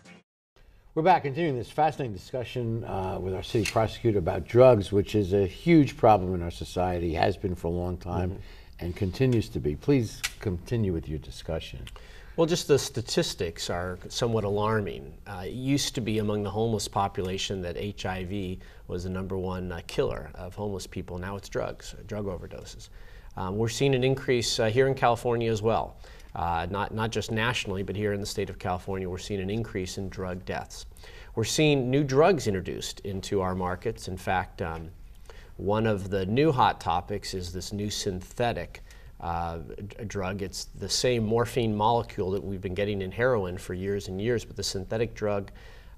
We're 0.93 1.03
back 1.03 1.23
continuing 1.23 1.57
this 1.57 1.71
fascinating 1.71 2.11
discussion 2.11 2.83
uh, 2.83 3.17
with 3.17 3.33
our 3.33 3.43
city 3.43 3.71
prosecutor 3.71 4.19
about 4.19 4.45
drugs, 4.45 4.91
which 4.91 5.15
is 5.15 5.31
a 5.31 5.47
huge 5.47 5.95
problem 5.95 6.33
in 6.33 6.43
our 6.43 6.51
society, 6.51 7.13
has 7.13 7.37
been 7.37 7.55
for 7.55 7.67
a 7.67 7.71
long 7.71 7.95
time, 7.95 8.37
and 8.81 8.93
continues 8.93 9.47
to 9.47 9.61
be. 9.61 9.77
Please 9.77 10.21
continue 10.41 10.91
with 10.91 11.07
your 11.07 11.19
discussion. 11.19 11.79
Well, 12.35 12.45
just 12.45 12.67
the 12.67 12.77
statistics 12.77 13.69
are 13.69 13.99
somewhat 14.09 14.43
alarming. 14.43 15.13
Uh, 15.25 15.43
it 15.45 15.53
used 15.53 15.95
to 15.95 16.01
be 16.01 16.17
among 16.17 16.43
the 16.43 16.51
homeless 16.51 16.89
population 16.89 17.61
that 17.61 17.77
HIV 18.01 18.57
was 18.89 19.05
the 19.05 19.09
number 19.09 19.37
one 19.37 19.71
uh, 19.71 19.79
killer 19.87 20.29
of 20.35 20.55
homeless 20.55 20.87
people. 20.87 21.17
Now 21.17 21.37
it's 21.37 21.47
drugs, 21.47 21.95
drug 22.05 22.25
overdoses. 22.25 22.89
Um, 23.37 23.55
we're 23.55 23.69
seeing 23.69 23.95
an 23.95 24.03
increase 24.03 24.59
uh, 24.59 24.65
here 24.65 24.89
in 24.89 24.95
California 24.95 25.49
as 25.49 25.61
well. 25.61 25.95
Uh, 26.35 26.65
not, 26.69 26.93
not 26.93 27.11
just 27.11 27.31
nationally, 27.31 27.83
but 27.83 27.95
here 27.95 28.13
in 28.13 28.21
the 28.21 28.25
state 28.25 28.49
of 28.49 28.57
California, 28.57 29.09
we're 29.09 29.17
seeing 29.17 29.41
an 29.41 29.49
increase 29.49 29.97
in 29.97 30.07
drug 30.09 30.45
deaths. 30.45 30.85
We're 31.35 31.43
seeing 31.43 31.89
new 31.89 32.03
drugs 32.03 32.47
introduced 32.47 33.01
into 33.01 33.41
our 33.41 33.55
markets. 33.55 34.07
In 34.07 34.17
fact, 34.17 34.61
um, 34.61 34.89
one 35.57 35.85
of 35.85 36.09
the 36.09 36.25
new 36.25 36.51
hot 36.51 36.79
topics 36.79 37.33
is 37.33 37.51
this 37.51 37.73
new 37.73 37.89
synthetic 37.89 38.81
uh, 39.19 39.59
drug. 40.07 40.41
It's 40.41 40.65
the 40.65 40.89
same 40.89 41.25
morphine 41.25 41.75
molecule 41.75 42.31
that 42.31 42.43
we've 42.43 42.61
been 42.61 42.73
getting 42.73 43.01
in 43.01 43.11
heroin 43.11 43.57
for 43.57 43.73
years 43.73 44.07
and 44.07 44.19
years, 44.19 44.43
but 44.43 44.55
the 44.55 44.63
synthetic 44.63 45.13
drug 45.13 45.51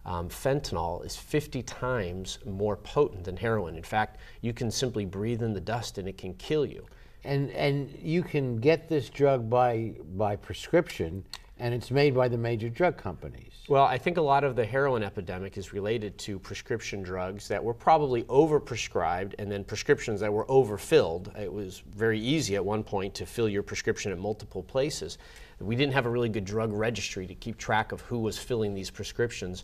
um, 0.05 0.27
fentanyl 0.27 1.05
is 1.05 1.15
50 1.15 1.63
times 1.63 2.39
more 2.45 2.75
potent 2.75 3.23
than 3.23 3.37
heroin. 3.37 3.75
In 3.77 3.83
fact, 3.83 4.17
you 4.41 4.51
can 4.53 4.69
simply 4.69 5.05
breathe 5.05 5.41
in 5.41 5.53
the 5.53 5.61
dust 5.61 5.97
and 5.97 6.07
it 6.07 6.17
can 6.17 6.33
kill 6.33 6.65
you. 6.65 6.85
And 7.25 7.51
and 7.51 7.97
you 8.01 8.23
can 8.23 8.57
get 8.57 8.89
this 8.89 9.09
drug 9.09 9.49
by 9.49 9.95
by 10.15 10.35
prescription, 10.35 11.23
and 11.57 11.73
it's 11.73 11.91
made 11.91 12.13
by 12.13 12.27
the 12.27 12.37
major 12.37 12.69
drug 12.69 12.97
companies. 12.97 13.53
Well, 13.69 13.85
I 13.85 13.97
think 13.97 14.17
a 14.17 14.21
lot 14.21 14.43
of 14.43 14.57
the 14.57 14.65
heroin 14.65 15.03
epidemic 15.03 15.57
is 15.57 15.71
related 15.71 16.17
to 16.19 16.37
prescription 16.37 17.01
drugs 17.01 17.47
that 17.47 17.63
were 17.63 17.73
probably 17.73 18.23
overprescribed 18.23 19.35
and 19.39 19.49
then 19.49 19.63
prescriptions 19.63 20.19
that 20.19 20.33
were 20.33 20.45
overfilled. 20.51 21.31
It 21.39 21.51
was 21.51 21.81
very 21.95 22.19
easy 22.19 22.55
at 22.55 22.65
one 22.65 22.83
point 22.83 23.13
to 23.15 23.25
fill 23.25 23.47
your 23.47 23.63
prescription 23.63 24.11
at 24.11 24.17
multiple 24.17 24.63
places. 24.63 25.17
We 25.59 25.77
didn't 25.77 25.93
have 25.93 26.05
a 26.05 26.09
really 26.09 26.27
good 26.27 26.43
drug 26.43 26.73
registry 26.73 27.25
to 27.25 27.35
keep 27.35 27.57
track 27.57 27.93
of 27.93 28.01
who 28.01 28.19
was 28.19 28.37
filling 28.37 28.73
these 28.73 28.89
prescriptions. 28.89 29.63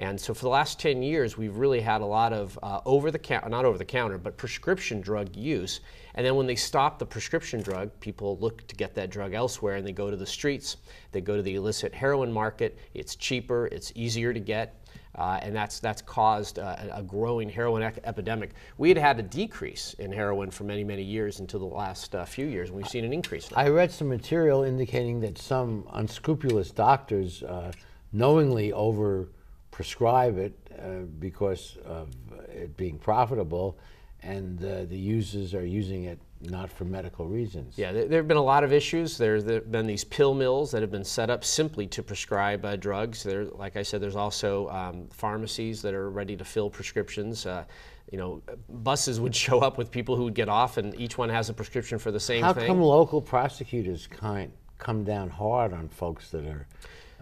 And 0.00 0.18
so 0.18 0.32
for 0.32 0.44
the 0.44 0.48
last 0.48 0.80
10 0.80 1.02
years, 1.02 1.36
we've 1.36 1.56
really 1.56 1.80
had 1.80 2.00
a 2.00 2.06
lot 2.06 2.32
of 2.32 2.58
uh, 2.62 2.80
over 2.86 3.10
the 3.10 3.18
counter, 3.18 3.50
not 3.50 3.66
over 3.66 3.76
the 3.76 3.84
counter, 3.84 4.16
but 4.16 4.34
prescription 4.38 5.02
drug 5.02 5.36
use. 5.36 5.80
And 6.14 6.24
then 6.24 6.36
when 6.36 6.46
they 6.46 6.56
stop 6.56 6.98
the 6.98 7.04
prescription 7.04 7.60
drug, 7.60 7.90
people 8.00 8.38
look 8.38 8.66
to 8.68 8.74
get 8.74 8.94
that 8.94 9.10
drug 9.10 9.34
elsewhere 9.34 9.76
and 9.76 9.86
they 9.86 9.92
go 9.92 10.10
to 10.10 10.16
the 10.16 10.26
streets. 10.26 10.78
They 11.12 11.20
go 11.20 11.36
to 11.36 11.42
the 11.42 11.54
illicit 11.54 11.94
heroin 11.94 12.32
market. 12.32 12.78
It's 12.94 13.14
cheaper, 13.14 13.66
it's 13.66 13.92
easier 13.94 14.32
to 14.32 14.40
get. 14.40 14.74
Uh, 15.16 15.38
and 15.42 15.54
that's 15.54 15.80
that's 15.80 16.00
caused 16.00 16.58
uh, 16.58 16.76
a, 16.92 17.02
growing 17.02 17.50
heroin 17.50 17.82
epidemic. 17.82 18.52
We 18.78 18.88
had 18.88 18.96
had 18.96 19.18
a 19.18 19.22
decrease 19.22 19.94
in 19.98 20.12
heroin 20.12 20.50
for 20.52 20.62
many 20.62 20.84
many 20.84 21.02
years 21.02 21.40
until 21.40 21.58
the 21.58 21.74
last 21.74 22.14
uh, 22.14 22.24
few 22.24 22.46
years, 22.46 22.68
and 22.68 22.76
we've 22.76 22.88
seen 22.88 23.04
an 23.04 23.12
increase. 23.12 23.50
Now. 23.50 23.58
I 23.58 23.68
read 23.70 23.90
some 23.90 24.08
material 24.08 24.62
indicating 24.62 25.18
that 25.22 25.36
some 25.36 25.88
unscrupulous 25.94 26.70
doctors 26.70 27.42
uh, 27.42 27.72
knowingly 28.12 28.72
over 28.72 29.28
prescribe 29.70 30.38
it 30.38 30.52
uh, 30.78 31.04
because 31.18 31.78
of 31.84 32.08
it 32.48 32.76
being 32.76 32.98
profitable, 32.98 33.78
and 34.22 34.62
uh, 34.64 34.84
the 34.84 34.98
users 34.98 35.54
are 35.54 35.64
using 35.64 36.04
it 36.04 36.18
not 36.42 36.70
for 36.70 36.84
medical 36.84 37.26
reasons. 37.26 37.76
Yeah, 37.76 37.92
there, 37.92 38.06
there 38.06 38.18
have 38.18 38.28
been 38.28 38.36
a 38.36 38.42
lot 38.42 38.64
of 38.64 38.72
issues. 38.72 39.18
There, 39.18 39.42
there 39.42 39.56
have 39.56 39.70
been 39.70 39.86
these 39.86 40.04
pill 40.04 40.34
mills 40.34 40.70
that 40.70 40.80
have 40.80 40.90
been 40.90 41.04
set 41.04 41.28
up 41.28 41.44
simply 41.44 41.86
to 41.88 42.02
prescribe 42.02 42.64
uh, 42.64 42.76
drugs. 42.76 43.22
There, 43.22 43.44
like 43.44 43.76
I 43.76 43.82
said, 43.82 44.00
there's 44.00 44.16
also 44.16 44.68
um, 44.70 45.08
pharmacies 45.10 45.82
that 45.82 45.94
are 45.94 46.10
ready 46.10 46.36
to 46.36 46.44
fill 46.44 46.70
prescriptions. 46.70 47.46
Uh, 47.46 47.64
you 48.10 48.18
know, 48.18 48.42
buses 48.68 49.20
would 49.20 49.34
show 49.46 49.60
up 49.60 49.78
with 49.78 49.90
people 49.90 50.16
who 50.16 50.24
would 50.24 50.34
get 50.34 50.48
off, 50.48 50.76
and 50.76 50.98
each 50.98 51.18
one 51.18 51.28
has 51.28 51.48
a 51.50 51.54
prescription 51.54 51.98
for 51.98 52.10
the 52.10 52.20
same 52.20 52.42
How 52.42 52.52
thing. 52.52 52.66
come 52.66 52.80
local 52.80 53.20
prosecutors 53.20 54.06
can't 54.06 54.52
come 54.78 55.04
down 55.04 55.28
hard 55.28 55.72
on 55.72 55.88
folks 55.88 56.30
that 56.30 56.44
are, 56.46 56.66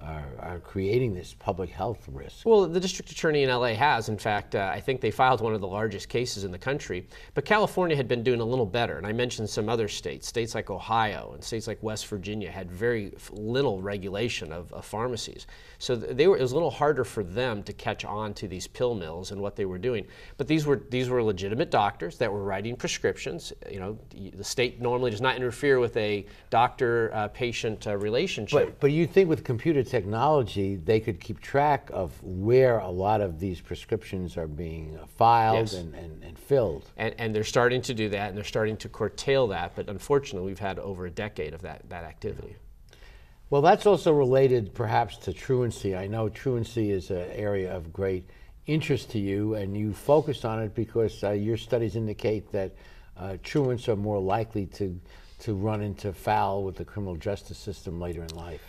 are, 0.03 0.25
are 0.41 0.59
creating 0.61 1.15
this 1.15 1.35
public 1.39 1.71
health 1.71 2.09
risk? 2.13 2.47
Well, 2.47 2.67
the 2.67 2.81
district 2.81 3.11
attorney 3.11 3.43
in 3.43 3.51
LA 3.51 3.75
has. 3.75 4.09
In 4.09 4.19
fact, 4.19 4.55
uh, 4.55 4.71
I 4.73 4.81
think 4.81 5.01
they 5.01 5.11
filed 5.11 5.41
one 5.41 5.55
of 5.55 5.61
the 5.61 5.67
largest 5.67 6.09
cases 6.09 6.45
in 6.45 6.53
the 6.53 6.59
country. 6.59 7.07
But 7.35 7.45
California 7.45 7.97
had 7.97 8.09
been 8.09 8.23
doing 8.23 8.41
a 8.41 8.45
little 8.45 8.67
better. 8.67 8.99
And 8.99 9.07
I 9.07 9.13
mentioned 9.13 9.49
some 9.51 9.69
other 9.69 9.89
states. 9.89 10.29
States 10.29 10.55
like 10.55 10.71
Ohio 10.71 11.33
and 11.35 11.43
states 11.43 11.67
like 11.67 11.83
West 11.83 12.07
Virginia 12.07 12.51
had 12.51 12.71
very 12.71 13.13
little 13.31 13.81
regulation 13.81 14.53
of, 14.53 14.73
of 14.73 14.85
pharmacies. 14.85 15.47
So 15.79 15.97
they 15.97 16.27
were, 16.27 16.37
it 16.37 16.43
was 16.43 16.53
a 16.53 16.55
little 16.55 16.71
harder 16.71 17.05
for 17.05 17.23
them 17.23 17.63
to 17.65 17.73
catch 17.73 18.05
on 18.05 18.35
to 18.35 18.49
these 18.49 18.67
pill 18.67 18.95
mills 18.95 19.31
and 19.33 19.41
what 19.41 19.57
they 19.57 19.65
were 19.65 19.79
doing. 19.79 20.07
But 20.37 20.47
these 20.47 20.67
were, 20.67 20.83
these 20.91 21.09
were 21.09 21.23
legitimate 21.23 21.71
doctors 21.71 22.19
that 22.19 22.33
were 22.33 22.43
writing 22.43 22.77
prescriptions. 22.77 23.53
You 23.71 23.81
know, 23.81 23.99
the 24.35 24.45
state 24.45 24.81
normally 24.81 25.11
does 25.11 25.21
not 25.21 25.37
interfere 25.37 25.79
with 25.79 25.97
a 25.97 26.27
doctor-patient 26.51 27.87
uh, 27.87 27.97
relationship. 27.97 28.67
But, 28.67 28.81
but 28.81 28.93
you 28.93 29.07
think 29.07 29.29
with 29.29 29.45
computer 29.45 29.83
technology, 29.89 30.77
they 30.77 31.01
could 31.01 31.21
keep 31.21 31.41
track 31.41 31.91
of 31.93 32.13
where 32.23 32.79
a 32.79 32.91
lot 32.91 33.21
of 33.21 33.41
these 33.41 33.61
prescriptions 33.61 34.37
are 34.37 34.47
being 34.47 34.99
filed 35.17 35.73
Yes. 35.73 35.75
and, 35.75 35.95
and, 35.95 36.23
and 36.23 36.39
filled. 36.39 36.91
And, 36.97 37.15
and 37.19 37.35
they're 37.35 37.45
starting 37.45 37.83
to 37.83 37.95
do 37.95 38.09
that, 38.11 38.29
and 38.29 38.37
they're 38.37 38.45
starting 38.45 38.77
to 38.79 38.89
curtail 38.89 39.49
that. 39.49 39.75
But 39.75 39.89
unfortunately, 39.89 40.47
we've 40.47 40.59
had 40.59 40.79
over 40.79 41.07
a 41.07 41.11
decade 41.11 41.55
of 41.55 41.63
that, 41.63 41.89
that 41.89 42.05
activity. 42.05 42.57
Well, 43.51 43.63
that's 43.63 43.87
also 43.87 44.13
related 44.13 44.75
perhaps 44.75 45.17
to 45.19 45.33
truancy. 45.33 45.97
I 45.97 46.07
know 46.07 46.29
truancy 46.29 46.91
is 46.91 47.11
an 47.11 47.31
area 47.33 47.75
of 47.75 47.93
great 47.93 48.29
interest 48.67 49.11
to 49.13 49.19
you, 49.19 49.55
and 49.55 49.77
you 49.77 49.95
focused 49.95 50.45
on 50.45 50.63
it 50.63 50.75
because 50.75 51.25
uh, 51.25 51.31
your 51.31 51.57
studies 51.57 51.97
indicate 51.97 52.53
that 52.53 52.75
uh, 53.17 53.37
truants 53.43 53.89
are 53.89 53.97
more 53.97 54.21
likely 54.21 54.67
to, 54.67 55.01
to 55.41 55.55
run 55.55 55.81
into 55.81 56.13
foul 56.13 56.63
with 56.63 56.77
the 56.77 56.85
criminal 56.85 57.17
justice 57.17 57.57
system 57.59 57.99
later 57.99 58.23
in 58.23 58.37
life. 58.37 58.61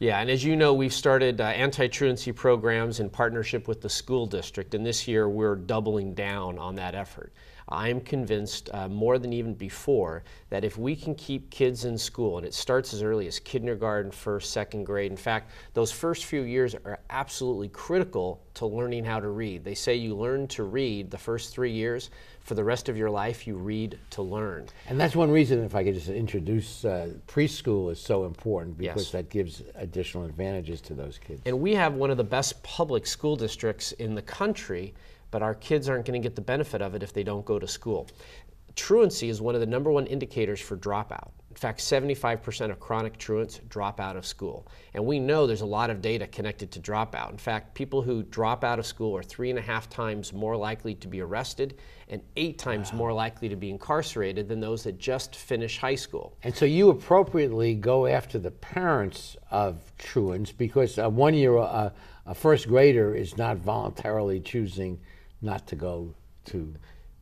Yeah, 0.00 0.20
and 0.20 0.30
as 0.30 0.44
you 0.44 0.54
know, 0.54 0.74
we've 0.74 0.92
started 0.92 1.40
uh, 1.40 1.44
anti-truancy 1.44 2.30
programs 2.30 3.00
in 3.00 3.10
partnership 3.10 3.66
with 3.66 3.80
the 3.80 3.88
school 3.88 4.26
district, 4.26 4.74
and 4.74 4.86
this 4.86 5.08
year 5.08 5.28
we're 5.28 5.56
doubling 5.56 6.14
down 6.14 6.56
on 6.56 6.76
that 6.76 6.94
effort. 6.94 7.32
I'm 7.70 8.00
convinced 8.00 8.70
uh, 8.72 8.88
more 8.88 9.18
than 9.18 9.32
even 9.32 9.54
before 9.54 10.24
that 10.50 10.64
if 10.64 10.78
we 10.78 10.96
can 10.96 11.14
keep 11.14 11.50
kids 11.50 11.84
in 11.84 11.98
school, 11.98 12.38
and 12.38 12.46
it 12.46 12.54
starts 12.54 12.94
as 12.94 13.02
early 13.02 13.26
as 13.26 13.38
kindergarten, 13.38 14.10
first, 14.10 14.52
second 14.52 14.84
grade. 14.84 15.10
In 15.10 15.16
fact, 15.16 15.50
those 15.74 15.92
first 15.92 16.24
few 16.24 16.42
years 16.42 16.74
are 16.74 16.98
absolutely 17.10 17.68
critical 17.68 18.40
to 18.54 18.66
learning 18.66 19.04
how 19.04 19.20
to 19.20 19.28
read. 19.28 19.64
They 19.64 19.74
say 19.74 19.94
you 19.96 20.16
learn 20.16 20.48
to 20.48 20.64
read 20.64 21.10
the 21.10 21.18
first 21.18 21.52
three 21.52 21.72
years. 21.72 22.10
For 22.40 22.54
the 22.54 22.64
rest 22.64 22.88
of 22.88 22.96
your 22.96 23.10
life, 23.10 23.46
you 23.46 23.56
read 23.56 23.98
to 24.10 24.22
learn. 24.22 24.68
And 24.88 24.98
that's 24.98 25.14
one 25.14 25.30
reason, 25.30 25.62
if 25.64 25.74
I 25.74 25.84
could 25.84 25.92
just 25.92 26.08
introduce 26.08 26.82
uh, 26.82 27.10
preschool 27.26 27.92
is 27.92 28.00
so 28.00 28.24
important 28.24 28.78
because 28.78 29.02
Yes. 29.02 29.12
that 29.12 29.28
gives 29.28 29.62
additional 29.74 30.24
advantages 30.24 30.80
to 30.82 30.94
those 30.94 31.18
kids. 31.18 31.42
And 31.44 31.60
we 31.60 31.74
have 31.74 31.92
one 31.92 32.10
of 32.10 32.16
the 32.16 32.24
best 32.24 32.62
public 32.62 33.06
school 33.06 33.36
districts 33.36 33.92
in 33.92 34.14
the 34.14 34.22
country, 34.22 34.94
but 35.30 35.42
our 35.42 35.54
kids 35.54 35.88
aren't 35.88 36.04
going 36.04 36.20
to 36.20 36.26
get 36.26 36.36
the 36.36 36.42
benefit 36.42 36.82
of 36.82 36.94
it 36.94 37.02
if 37.02 37.12
they 37.12 37.22
don't 37.22 37.44
go 37.44 37.58
to 37.58 37.68
school. 37.68 38.08
Truancy 38.76 39.28
is 39.28 39.40
one 39.40 39.54
of 39.54 39.60
the 39.60 39.66
number 39.66 39.90
one 39.90 40.06
indicators 40.06 40.60
for 40.60 40.76
dropout. 40.76 41.30
In 41.50 41.56
fact, 41.56 41.80
75% 41.80 42.70
of 42.70 42.78
chronic 42.78 43.18
truants 43.18 43.60
drop 43.68 43.98
out 43.98 44.16
of 44.16 44.24
school. 44.24 44.68
And 44.94 45.04
we 45.04 45.18
know 45.18 45.46
there's 45.46 45.62
a 45.62 45.66
lot 45.66 45.90
of 45.90 46.00
data 46.00 46.28
connected 46.28 46.70
to 46.72 46.80
dropout. 46.80 47.32
In 47.32 47.38
fact, 47.38 47.74
people 47.74 48.02
who 48.02 48.22
drop 48.22 48.62
out 48.62 48.78
of 48.78 48.86
school 48.86 49.16
are 49.16 49.22
three 49.24 49.50
and 49.50 49.58
a 49.58 49.62
half 49.62 49.90
times 49.90 50.32
more 50.32 50.56
likely 50.56 50.94
to 50.94 51.08
be 51.08 51.20
arrested 51.20 51.78
and 52.08 52.22
eight 52.36 52.58
times 52.58 52.92
more 52.92 53.12
likely 53.12 53.48
to 53.48 53.56
be 53.56 53.70
incarcerated 53.70 54.48
than 54.48 54.60
those 54.60 54.84
that 54.84 54.98
just 54.98 55.34
finish 55.34 55.78
high 55.78 55.96
school. 55.96 56.36
And 56.44 56.54
so 56.54 56.64
you 56.64 56.90
appropriately 56.90 57.74
go 57.74 58.06
after 58.06 58.38
the 58.38 58.52
parents 58.52 59.36
of 59.50 59.92
truants 59.98 60.52
because 60.52 60.98
a 60.98 61.08
one 61.08 61.34
year 61.34 61.56
uh, 61.56 61.90
a 62.24 62.34
first 62.34 62.68
grader 62.68 63.14
is 63.14 63.36
not 63.36 63.56
voluntarily 63.56 64.38
choosing 64.38 65.00
not 65.40 65.66
to 65.68 65.76
go 65.76 66.14
to. 66.46 66.74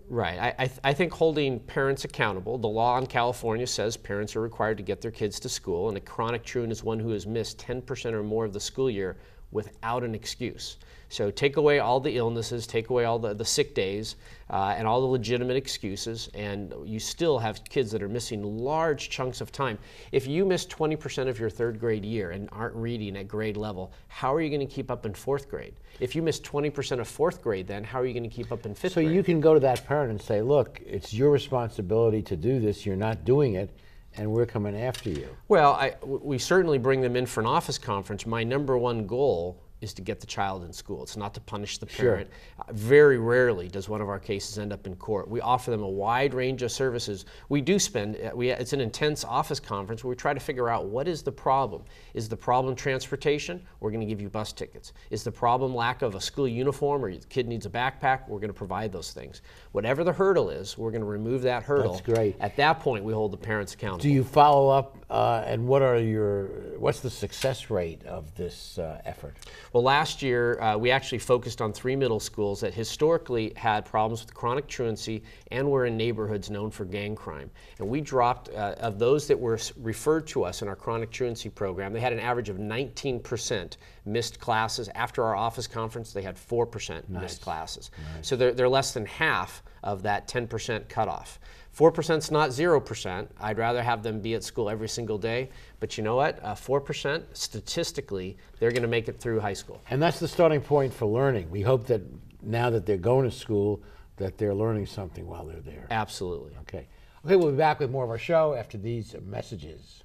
Right. 0.09 0.39
I, 0.39 0.55
I, 0.59 0.67
th- 0.67 0.81
I 0.85 0.93
think 0.93 1.13
holding 1.13 1.59
parents 1.59 2.05
accountable. 2.05 2.59
The 2.59 2.69
law 2.69 2.97
in 2.99 3.07
California 3.07 3.67
says 3.67 3.97
parents 3.97 4.37
are 4.37 4.41
required 4.41 4.77
to 4.77 4.85
get 4.85 5.01
their 5.01 5.11
kids 5.11 5.41
to 5.41 5.49
school, 5.49 5.89
and 5.89 5.97
a 5.97 6.01
chronic 6.01 6.45
truant 6.45 6.71
is 6.71 6.85
one 6.85 7.01
who 7.01 7.11
has 7.11 7.27
missed 7.27 7.59
10% 7.59 8.13
or 8.13 8.23
more 8.23 8.45
of 8.45 8.53
the 8.53 8.61
school 8.61 8.89
year 8.89 9.17
without 9.51 10.05
an 10.05 10.15
excuse. 10.15 10.77
So 11.09 11.31
take 11.31 11.57
away 11.57 11.79
all 11.79 12.01
the 12.01 12.17
illnesses, 12.17 12.67
take 12.67 12.91
away 12.91 13.05
all 13.05 13.19
the, 13.19 13.33
the 13.33 13.45
sick 13.45 13.75
days, 13.75 14.17
uh, 14.51 14.75
and 14.77 14.87
all 14.87 15.01
the 15.01 15.07
legitimate 15.07 15.57
excuses, 15.57 16.29
and 16.35 16.75
you 16.85 16.99
still 16.99 17.39
have 17.39 17.63
kids 17.65 17.91
that 17.93 18.03
are 18.03 18.09
missing 18.09 18.43
large 18.59 19.09
chunks 19.09 19.41
of 19.41 19.53
time. 19.53 19.79
If 20.13 20.27
you 20.27 20.45
miss 20.45 20.67
20% 20.67 21.29
of 21.29 21.39
your 21.39 21.51
third 21.51 21.79
grade 21.79 22.05
year 22.05 22.33
and 22.33 22.49
aren't 22.53 22.75
reading 22.75 23.17
at 23.17 23.29
grade 23.29 23.57
level, 23.57 23.93
how 24.09 24.35
are 24.35 24.41
you 24.41 24.51
going 24.51 24.67
to 24.67 24.73
keep 24.73 24.91
up 24.91 25.07
in 25.07 25.15
fourth 25.15 25.49
grade? 25.49 25.75
If 26.01 26.15
you 26.15 26.23
miss 26.23 26.41
20% 26.41 27.01
of 27.01 27.09
fourth 27.09 27.41
grade, 27.41 27.67
then 27.67 27.85
how 27.85 28.01
are 28.01 28.07
you 28.07 28.13
going 28.13 28.29
to 28.29 28.35
keep 28.35 28.51
up 28.51 28.67
in 28.67 28.75
fifth 28.75 28.93
So 28.93 29.01
grade? 29.01 29.09
So 29.09 29.15
you 29.15 29.23
can 29.23 29.41
go 29.41 29.55
to 29.55 29.61
that 29.61 29.87
parent 29.87 30.11
and 30.11 30.21
say, 30.21 30.43
look, 30.43 30.81
it's 30.85 31.15
your 31.15 31.31
responsibility 31.31 32.21
to 32.23 32.37
do 32.37 32.61
this. 32.61 32.85
You're 32.85 32.97
not 32.97 33.25
doing 33.25 33.55
it, 33.55 33.71
and 34.17 34.31
we're 34.31 34.47
coming 34.47 34.77
after 34.77 35.11
you. 35.11 35.29
Well, 35.49 35.73
I, 35.73 35.95
we 36.05 36.39
certainly 36.39 36.79
bring 36.79 37.01
them 37.01 37.17
in 37.17 37.27
for 37.27 37.41
an 37.41 37.47
office 37.47 37.79
conference. 37.79 38.27
My 38.27 38.45
number 38.45 38.77
one 38.79 39.07
goal 39.07 39.63
is 39.81 39.93
to 39.95 40.03
get 40.03 40.21
the 40.21 40.27
child 40.27 40.65
in 40.65 40.73
school. 40.73 41.03
It's 41.03 41.17
not 41.17 41.35
to 41.35 41.41
punish 41.41 41.79
the 41.79 41.87
parent. 41.87 42.31
Uh, 42.59 42.65
very 42.73 43.19
rarely 43.19 43.69
does 43.69 43.89
one 43.89 44.01
of 44.01 44.09
our 44.09 44.19
cases 44.19 44.59
end 44.59 44.73
up 44.73 44.87
in 44.87 44.97
court. 44.97 45.29
We 45.29 45.41
offer 45.41 45.71
them 45.71 45.83
a 45.83 45.89
wide 45.89 46.33
range 46.33 46.63
of 46.63 46.73
services. 46.73 47.27
We 47.49 47.61
do 47.61 47.79
spend, 47.79 48.17
uh, 48.17 48.35
we, 48.35 48.51
it's 48.51 48.73
an 48.73 48.81
intense 48.81 49.25
office 49.25 49.61
conference 49.61 50.03
where 50.03 50.11
we 50.11 50.17
try 50.17 50.33
to 50.33 50.41
figure 50.41 50.69
out 50.69 50.87
what 50.87 51.07
is 51.09 51.23
the 51.23 51.33
problem. 51.33 51.83
Is 52.15 52.29
the 52.29 52.37
problem 52.37 52.75
transportation? 52.75 53.63
We're 53.81 53.91
going 53.91 54.01
to 54.01 54.07
give 54.07 54.21
you 54.21 54.31
bus 54.31 54.53
tickets. 54.53 54.93
Is 55.11 55.23
the 55.23 55.33
problem 55.33 55.75
lack 55.75 56.03
of 56.03 56.15
a 56.15 56.21
school 56.21 56.49
uniform 56.49 57.05
or 57.05 57.09
your 57.09 57.21
kid 57.29 57.47
needs 57.47 57.67
a 57.67 57.71
backpack? 57.71 58.29
We're 58.29 58.39
going 58.39 58.49
to 58.49 58.55
provide 58.55 58.93
those 58.93 59.13
things. 59.13 59.43
Whatever 59.73 60.05
the 60.05 60.13
hurdle 60.13 60.49
is, 60.49 60.79
we're 60.79 60.91
going 60.91 61.03
to 61.03 61.07
remove 61.07 61.43
that 61.43 61.63
hurdle. 61.63 61.93
That's 61.93 62.05
great. 62.05 62.37
At 62.41 62.57
that 62.57 62.81
point, 62.81 63.05
we 63.05 63.13
hold 63.13 63.33
the 63.33 63.37
parents 63.37 63.75
accountable. 63.75 64.03
Do 64.03 64.09
you 64.09 64.25
follow 64.25 64.71
up, 64.71 64.97
uh, 65.11 65.43
and 65.47 65.67
what 65.67 65.83
are 65.83 65.99
your, 65.99 66.47
what's 66.79 67.01
the 67.01 67.11
success 67.11 67.71
rate 67.71 68.05
of 68.07 68.35
this 68.35 68.79
uh, 68.79 69.03
effort? 69.05 69.35
Well, 69.77 69.83
last 69.83 70.23
year 70.23 70.59
uh, 70.63 70.79
we 70.79 70.91
actually 70.91 71.19
focused 71.19 71.61
on 71.61 71.71
three 71.71 71.97
middle 71.97 72.19
schools 72.19 72.61
that 72.61 72.73
historically 72.73 73.53
had 73.57 73.85
problems 73.85 74.25
with 74.25 74.33
chronic 74.33 74.67
truancy 74.69 75.23
and 75.51 75.71
were 75.71 75.85
in 75.85 75.99
neighborhoods 75.99 76.49
known 76.49 76.71
for 76.71 76.87
gang 76.87 77.15
crime. 77.15 77.51
And 77.79 77.87
we 77.87 78.01
dropped, 78.01 78.49
uh, 78.49 78.77
of 78.79 78.99
those 78.99 79.27
that 79.27 79.39
were 79.39 79.59
referred 79.83 80.27
to 80.29 80.45
us 80.45 80.63
in 80.63 80.69
our 80.69 80.77
chronic 80.77 81.11
truancy 81.11 81.51
program, 81.51 81.93
they 81.93 82.01
had 82.01 82.15
an 82.15 82.21
average 82.21 82.49
of 82.49 82.57
19% 82.57 83.77
missed 84.07 84.41
classes. 84.41 84.89
After 84.95 85.23
our 85.23 85.37
office 85.37 85.67
conference, 85.67 86.15
they 86.15 86.23
had 86.23 86.37
4% 86.37 87.11
missed 87.11 87.43
classes. 87.43 87.91
So 88.23 88.35
they're, 88.35 88.55
they're 88.55 88.71
less 88.71 88.95
than 88.95 89.05
half 89.05 89.63
of 89.83 90.03
that 90.05 90.27
10% 90.27 90.89
cutoff. 90.89 91.39
4% 91.77 92.19
is 92.19 92.31
not 92.31 92.51
0%. 92.51 93.29
I'd 93.39 93.59
rather 93.59 93.83
have 93.83 94.03
them 94.03 94.21
be 94.21 94.35
at 94.35 94.43
school 94.43 94.71
every 94.71 94.89
single 94.89 95.19
day. 95.19 95.51
But 95.79 95.99
you 95.99 96.05
know 96.05 96.17
what? 96.17 96.43
Uh, 96.43 96.55
4%, 96.55 97.23
statistically, 97.35 98.39
they're 98.59 98.71
going 98.71 98.83
to 98.83 98.89
make 98.89 99.09
it 99.09 99.21
through 99.21 99.41
high 99.41 99.53
school. 99.53 99.83
And 99.91 100.03
that's 100.03 100.19
the 100.19 100.29
starting 100.29 100.63
point 100.63 100.95
for 100.95 101.05
learning. 101.05 101.51
We 101.51 101.61
hope 101.61 101.87
that 101.89 102.01
now 102.43 102.71
that 102.71 102.87
they're 102.87 102.97
going 102.97 103.29
to 103.29 103.37
school, 103.37 103.83
that 104.17 104.39
they're 104.39 104.55
learning 104.55 104.87
something 104.87 105.27
while 105.27 105.45
they're 105.45 105.61
there. 105.61 105.87
Absolutely. 105.91 106.53
Okay. 106.63 106.89
Okay, 107.27 107.37
we'll 107.37 107.51
be 107.51 107.59
back 107.59 107.81
with 107.81 107.91
more 107.91 108.05
of 108.05 108.11
our 108.11 108.19
show 108.19 108.55
after 108.55 108.79
these 108.79 109.15
messages. 109.27 110.05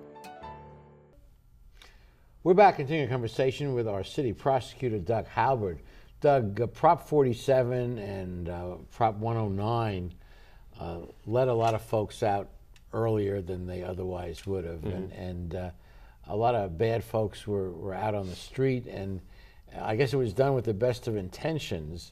We're 2.43 2.55
back 2.55 2.77
continuing 2.77 3.07
a 3.07 3.11
conversation 3.11 3.75
with 3.75 3.87
our 3.87 4.03
city 4.03 4.33
prosecutor, 4.33 4.97
Doug 4.97 5.27
Haubert. 5.27 5.77
Doug, 6.21 6.59
uh, 6.59 6.65
Prop 6.65 7.07
47 7.07 7.99
and 7.99 8.49
uh, 8.49 8.77
Prop 8.89 9.17
109 9.17 10.11
uh, 10.79 10.97
let 11.27 11.47
a 11.49 11.53
lot 11.53 11.75
of 11.75 11.83
folks 11.83 12.23
out 12.23 12.49
earlier 12.93 13.43
than 13.43 13.67
they 13.67 13.83
otherwise 13.83 14.47
would 14.47 14.65
have. 14.65 14.83
And, 14.85 15.11
and 15.11 15.53
uh, 15.55 15.69
a 16.29 16.35
lot 16.35 16.55
of 16.55 16.79
bad 16.79 17.03
folks 17.03 17.45
were, 17.45 17.69
were 17.73 17.93
out 17.93 18.15
on 18.15 18.27
the 18.27 18.35
street. 18.35 18.87
And 18.87 19.21
I 19.79 19.95
guess 19.95 20.11
it 20.11 20.17
was 20.17 20.33
done 20.33 20.55
with 20.55 20.65
the 20.65 20.73
best 20.73 21.07
of 21.07 21.15
intentions, 21.15 22.11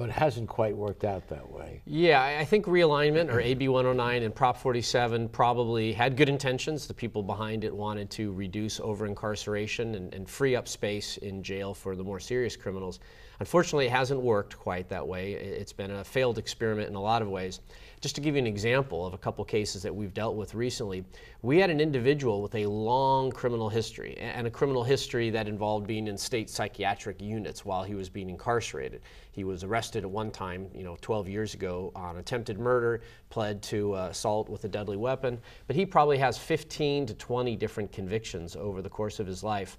but 0.00 0.08
it 0.08 0.12
hasn't 0.12 0.48
quite 0.48 0.74
worked 0.74 1.04
out 1.04 1.28
that 1.28 1.52
way. 1.52 1.82
Yeah, 1.84 2.22
I 2.22 2.42
think 2.42 2.64
realignment 2.64 3.30
or 3.30 3.38
AB 3.38 3.68
109 3.68 4.22
and 4.22 4.34
Prop 4.34 4.56
47 4.56 5.28
probably 5.28 5.92
had 5.92 6.16
good 6.16 6.30
intentions. 6.30 6.86
The 6.86 6.94
people 6.94 7.22
behind 7.22 7.64
it 7.64 7.76
wanted 7.76 8.08
to 8.12 8.32
reduce 8.32 8.80
over 8.80 9.04
incarceration 9.04 9.96
and, 9.96 10.14
and 10.14 10.26
free 10.26 10.56
up 10.56 10.68
space 10.68 11.18
in 11.18 11.42
jail 11.42 11.74
for 11.74 11.96
the 11.96 12.02
more 12.02 12.18
serious 12.18 12.56
criminals. 12.56 12.98
Unfortunately, 13.40 13.86
it 13.86 13.92
hasn't 13.92 14.20
worked 14.20 14.58
quite 14.58 14.88
that 14.88 15.06
way. 15.06 15.32
It's 15.32 15.72
been 15.72 15.90
a 15.90 16.04
failed 16.04 16.38
experiment 16.38 16.88
in 16.88 16.94
a 16.94 17.00
lot 17.00 17.20
of 17.20 17.28
ways. 17.28 17.60
Just 18.00 18.14
to 18.14 18.22
give 18.22 18.34
you 18.34 18.38
an 18.38 18.46
example 18.46 19.06
of 19.06 19.12
a 19.12 19.18
couple 19.18 19.44
cases 19.44 19.82
that 19.82 19.94
we've 19.94 20.14
dealt 20.14 20.34
with 20.34 20.54
recently, 20.54 21.04
we 21.42 21.58
had 21.58 21.68
an 21.68 21.80
individual 21.80 22.40
with 22.40 22.54
a 22.54 22.64
long 22.64 23.30
criminal 23.30 23.68
history 23.68 24.16
and 24.18 24.46
a 24.46 24.50
criminal 24.50 24.82
history 24.82 25.28
that 25.30 25.48
involved 25.48 25.86
being 25.86 26.06
in 26.06 26.16
state 26.16 26.48
psychiatric 26.48 27.20
units 27.20 27.64
while 27.64 27.82
he 27.82 27.94
was 27.94 28.08
being 28.08 28.30
incarcerated. 28.30 29.02
He 29.32 29.44
was 29.44 29.64
arrested 29.64 29.89
at 29.96 30.10
one 30.10 30.30
time, 30.30 30.68
you 30.74 30.84
know, 30.84 30.96
12 31.00 31.28
years 31.28 31.54
ago 31.54 31.92
on 31.94 32.16
attempted 32.18 32.58
murder, 32.58 33.02
pled 33.28 33.62
to 33.62 33.94
uh, 33.94 34.08
assault 34.10 34.48
with 34.48 34.64
a 34.64 34.68
deadly 34.68 34.96
weapon, 34.96 35.38
but 35.66 35.76
he 35.76 35.86
probably 35.86 36.18
has 36.18 36.38
15 36.38 37.06
to 37.06 37.14
20 37.14 37.56
different 37.56 37.92
convictions 37.92 38.56
over 38.56 38.82
the 38.82 38.90
course 38.90 39.20
of 39.20 39.26
his 39.26 39.42
life. 39.42 39.78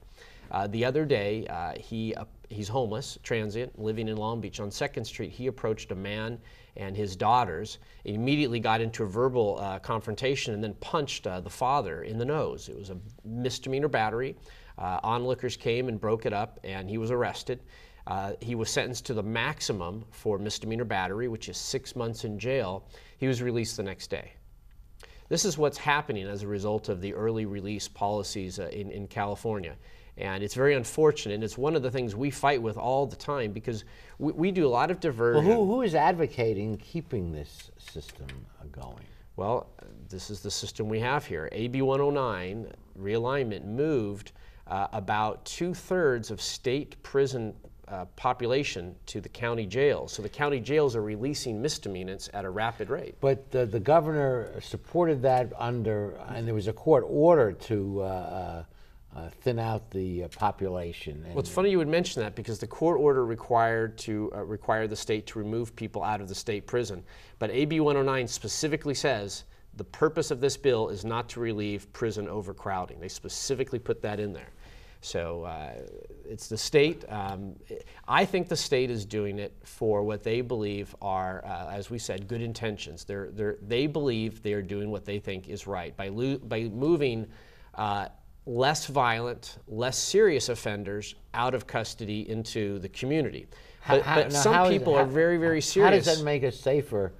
Uh, 0.52 0.68
the 0.68 0.84
other 0.84 1.06
day, 1.06 1.48
uh, 1.48 1.74
he 1.80 2.14
uh, 2.16 2.26
he's 2.50 2.68
homeless, 2.68 3.18
transient, 3.24 3.80
living 3.80 4.10
in 4.10 4.18
Long 4.18 4.42
Beach. 4.42 4.60
On 4.60 4.70
2nd 4.70 5.06
Street, 5.06 5.32
he 5.32 5.48
approached 5.48 5.92
a 5.92 5.96
man 5.96 6.38
and 6.78 6.96
his 6.96 7.16
daughters, 7.16 7.80
immediately 8.06 8.60
got 8.60 8.82
into 8.82 9.04
a 9.04 9.08
verbal 9.08 9.58
uh, 9.60 9.80
confrontation 9.80 10.54
and 10.54 10.64
then 10.64 10.74
punched 10.76 11.28
uh, 11.28 11.40
the 11.40 11.50
father 11.50 12.04
in 12.04 12.18
the 12.18 12.26
nose. 12.26 12.70
It 12.70 12.78
was 12.78 12.90
a 12.90 12.98
misdemeanor 13.26 13.88
battery. 13.88 14.36
Uh, 14.78 15.00
onlookers 15.04 15.58
came 15.58 15.90
and 15.90 16.00
broke 16.00 16.26
it 16.26 16.34
up, 16.34 16.60
and 16.64 16.90
he 16.90 16.98
was 16.98 17.12
arrested. 17.12 17.60
Uh, 18.08 18.34
he 18.42 18.56
was 18.56 18.70
sentenced 18.70 19.06
to 19.06 19.14
the 19.14 19.24
maximum 19.24 20.04
for 20.12 20.38
misdemeanor 20.40 20.86
battery, 20.86 21.28
which 21.28 21.50
is 21.50 21.58
six 21.58 21.96
months 21.96 22.24
in 22.24 22.40
jail. 22.40 22.84
He 23.18 23.28
was 23.28 23.42
released 23.42 23.78
the 23.78 23.84
next 23.84 24.10
day. 24.10 24.34
This 25.30 25.46
is 25.46 25.58
what's 25.58 25.78
happening 25.78 26.28
as 26.28 26.44
a 26.44 26.48
result 26.48 26.90
of 26.90 27.00
the 27.00 27.14
early 27.14 27.46
release 27.46 27.88
policies 27.88 28.60
uh, 28.60 28.68
in, 28.74 28.92
in 28.92 29.08
California. 29.08 29.76
And 30.18 30.44
it's 30.44 30.56
very 30.56 30.76
unfortunate. 30.76 31.42
It's 31.42 31.58
one 31.58 31.76
of 31.76 31.84
the 31.84 31.90
things 31.90 32.16
we 32.16 32.30
fight 32.30 32.62
with 32.62 32.78
all 32.78 33.06
the 33.06 33.16
time 33.16 33.54
because 33.54 33.86
we, 34.20 34.34
we 34.34 34.52
do 34.52 34.68
a 34.68 34.70
lot 34.70 34.92
of 34.92 35.00
diversion. 35.00 35.46
Well, 35.46 35.58
who, 35.58 35.76
who 35.76 35.82
is 35.84 35.96
advocating 35.96 36.78
keeping 36.78 37.32
this 37.32 37.72
system 37.78 38.28
uh, 38.60 38.66
going? 38.72 39.06
Well, 39.38 39.70
this 40.10 40.30
is 40.30 40.42
the 40.42 40.52
system 40.52 40.90
we 40.90 41.00
have 41.00 41.26
here. 41.26 41.48
AB 41.54 41.82
109 41.82 42.72
realignment 43.00 43.64
moved 43.64 44.34
uh, 44.68 44.88
about 44.92 45.44
two 45.46 45.74
thirds 45.74 46.30
of 46.30 46.42
state 46.42 47.02
prison 47.04 47.54
uh, 47.92 48.06
population 48.16 48.96
to 49.06 49.20
the 49.20 49.30
county 49.30 49.66
jails. 49.66 50.14
So 50.14 50.22
the 50.22 50.30
county 50.30 50.60
jails 50.60 50.96
are 50.96 51.02
releasing 51.02 51.62
misdemeanants 51.62 52.30
at 52.34 52.46
a 52.46 52.50
rapid 52.50 52.90
rate. 52.90 53.16
But 53.20 53.46
uh, 53.54 53.66
the 53.66 53.80
governor 53.80 54.54
supported 54.62 55.22
that 55.24 55.52
under, 55.58 56.16
and 56.30 56.48
there 56.48 56.56
was 56.56 56.68
a 56.68 56.74
court 56.74 57.04
order 57.08 57.52
to 57.52 58.02
uh, 58.02 58.64
uh 59.14 59.30
thin 59.42 59.60
out 59.60 59.92
the 59.92 60.24
uh, 60.24 60.28
population. 60.30 61.22
well, 61.28 61.40
it's 61.40 61.50
funny 61.50 61.70
you 61.70 61.78
would 61.78 61.88
mention 61.90 62.22
that 62.22 62.34
because 62.34 62.60
the 62.60 62.68
court 62.68 62.98
order 62.98 63.26
required 63.26 63.98
to 63.98 64.32
uh, 64.34 64.42
require 64.42 64.88
the 64.88 64.96
state 64.96 65.28
to 65.28 65.38
remove 65.38 65.76
people 65.76 66.02
out 66.02 66.22
of 66.22 66.30
the 66.30 66.36
state 66.36 66.66
prison. 66.66 67.04
But 67.38 67.52
AB 67.52 67.82
109 67.82 68.26
specifically 68.26 68.94
says 68.94 69.44
the 69.76 69.84
purpose 69.84 70.32
of 70.32 70.40
this 70.40 70.56
bill 70.56 70.88
is 70.88 71.04
not 71.04 71.28
to 71.30 71.42
relieve 71.42 71.92
prison 71.92 72.30
overcrowding. 72.30 73.02
They 73.02 73.10
specifically 73.10 73.80
put 73.80 74.02
that 74.02 74.20
in 74.20 74.32
there. 74.32 74.52
So 75.02 75.44
uh, 75.44 75.74
it's 76.30 76.48
the 76.48 76.58
state. 76.58 77.04
Um, 77.10 77.56
I 78.08 78.24
think 78.24 78.48
the 78.48 78.56
state 78.56 78.92
is 78.92 79.04
doing 79.04 79.40
it 79.40 79.54
for 79.64 80.04
what 80.04 80.24
they 80.24 80.42
believe 80.42 80.96
are, 81.02 81.44
uh, 81.44 81.72
as 81.72 81.90
we 81.90 81.98
said, 81.98 82.28
good 82.28 82.42
intentions. 82.42 83.04
They're, 83.04 83.30
they're, 83.32 83.58
they 83.62 83.88
believe 83.88 84.44
they 84.44 84.54
are 84.54 84.62
doing 84.62 84.92
what 84.92 85.04
they 85.04 85.18
think 85.18 85.50
is 85.50 85.66
right 85.66 85.98
by, 85.98 86.10
by 86.10 86.64
moving 86.66 87.28
uh, 87.74 88.10
less 88.46 88.86
violent, 88.86 89.58
less 89.68 89.98
serious 89.98 90.50
offenders 90.50 91.16
out 91.34 91.56
of 91.56 91.66
custody 91.66 92.30
into 92.30 92.78
the 92.80 92.90
community. 92.90 93.48
But, 93.88 94.04
how, 94.04 94.16
but 94.16 94.32
some 94.32 94.70
people 94.70 94.96
how, 94.96 95.02
are 95.02 95.06
very, 95.06 95.38
very 95.38 95.62
serious. 95.62 96.06
How 96.06 96.12
does 96.12 96.20
that 96.20 96.24
make 96.24 96.44
us 96.44 96.60
safer? 96.60 97.14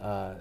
Uh, 0.00 0.34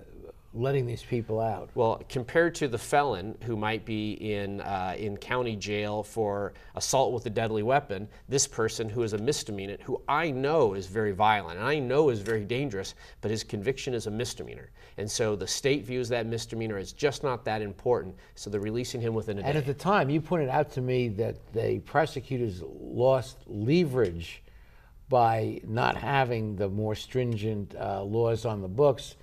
letting 0.56 0.86
these 0.86 1.04
people 1.04 1.40
out? 1.40 1.70
Well, 1.76 2.02
compared 2.10 2.56
to 2.56 2.68
the 2.68 2.78
felon 2.78 3.38
who 3.44 3.56
might 3.56 3.86
be 3.86 4.14
in, 4.14 4.62
uh, 4.62 4.96
in 4.98 5.18
county 5.18 5.56
jail 5.56 6.04
for 6.04 6.54
assault 6.76 7.14
with 7.14 7.26
a 7.26 7.30
deadly 7.30 7.64
weapon, 7.64 8.08
this 8.30 8.48
person 8.48 8.88
who 8.90 9.04
is 9.04 9.14
a 9.14 9.18
misdemeanor, 9.18 9.78
who 9.84 10.02
I 10.08 10.32
know 10.32 10.74
is 10.74 10.88
very 10.88 11.12
violent 11.12 11.60
and 11.60 11.68
I 11.68 11.80
know 11.80 12.10
is 12.10 12.22
very 12.22 12.46
dangerous, 12.46 12.96
but 13.22 13.32
his 13.32 13.44
conviction 13.44 13.94
is 13.94 14.08
a 14.08 14.12
misdemeanor. 14.12 14.70
And 14.98 15.10
so 15.10 15.36
the 15.36 15.48
state 15.48 15.86
views 15.86 16.10
that 16.10 16.26
misdemeanor 16.26 16.78
as 16.78 16.94
just 16.94 17.24
not 17.24 17.44
that 17.46 17.62
important, 17.62 18.16
so 18.36 18.50
they're 18.50 18.62
releasing 18.62 19.02
him 19.02 19.14
within 19.14 19.38
a 19.38 19.42
and 19.42 19.46
day. 19.46 19.50
And 19.50 19.58
at 19.58 19.66
the 19.66 19.74
time, 19.74 20.10
you 20.10 20.22
pointed 20.22 20.50
out 20.50 20.72
to 20.72 20.82
me 20.82 21.10
that 21.10 21.36
the 21.54 21.80
prosecutors 21.80 22.62
lost 22.64 23.38
leverage 23.48 24.42
by 25.10 25.60
not 25.68 25.96
having 25.96 26.56
the 26.56 26.68
more 26.68 26.96
stringent 26.96 27.76
uh, 27.76 28.04
laws 28.04 28.46
on 28.46 28.62
the 28.62 28.68
books 28.68 29.16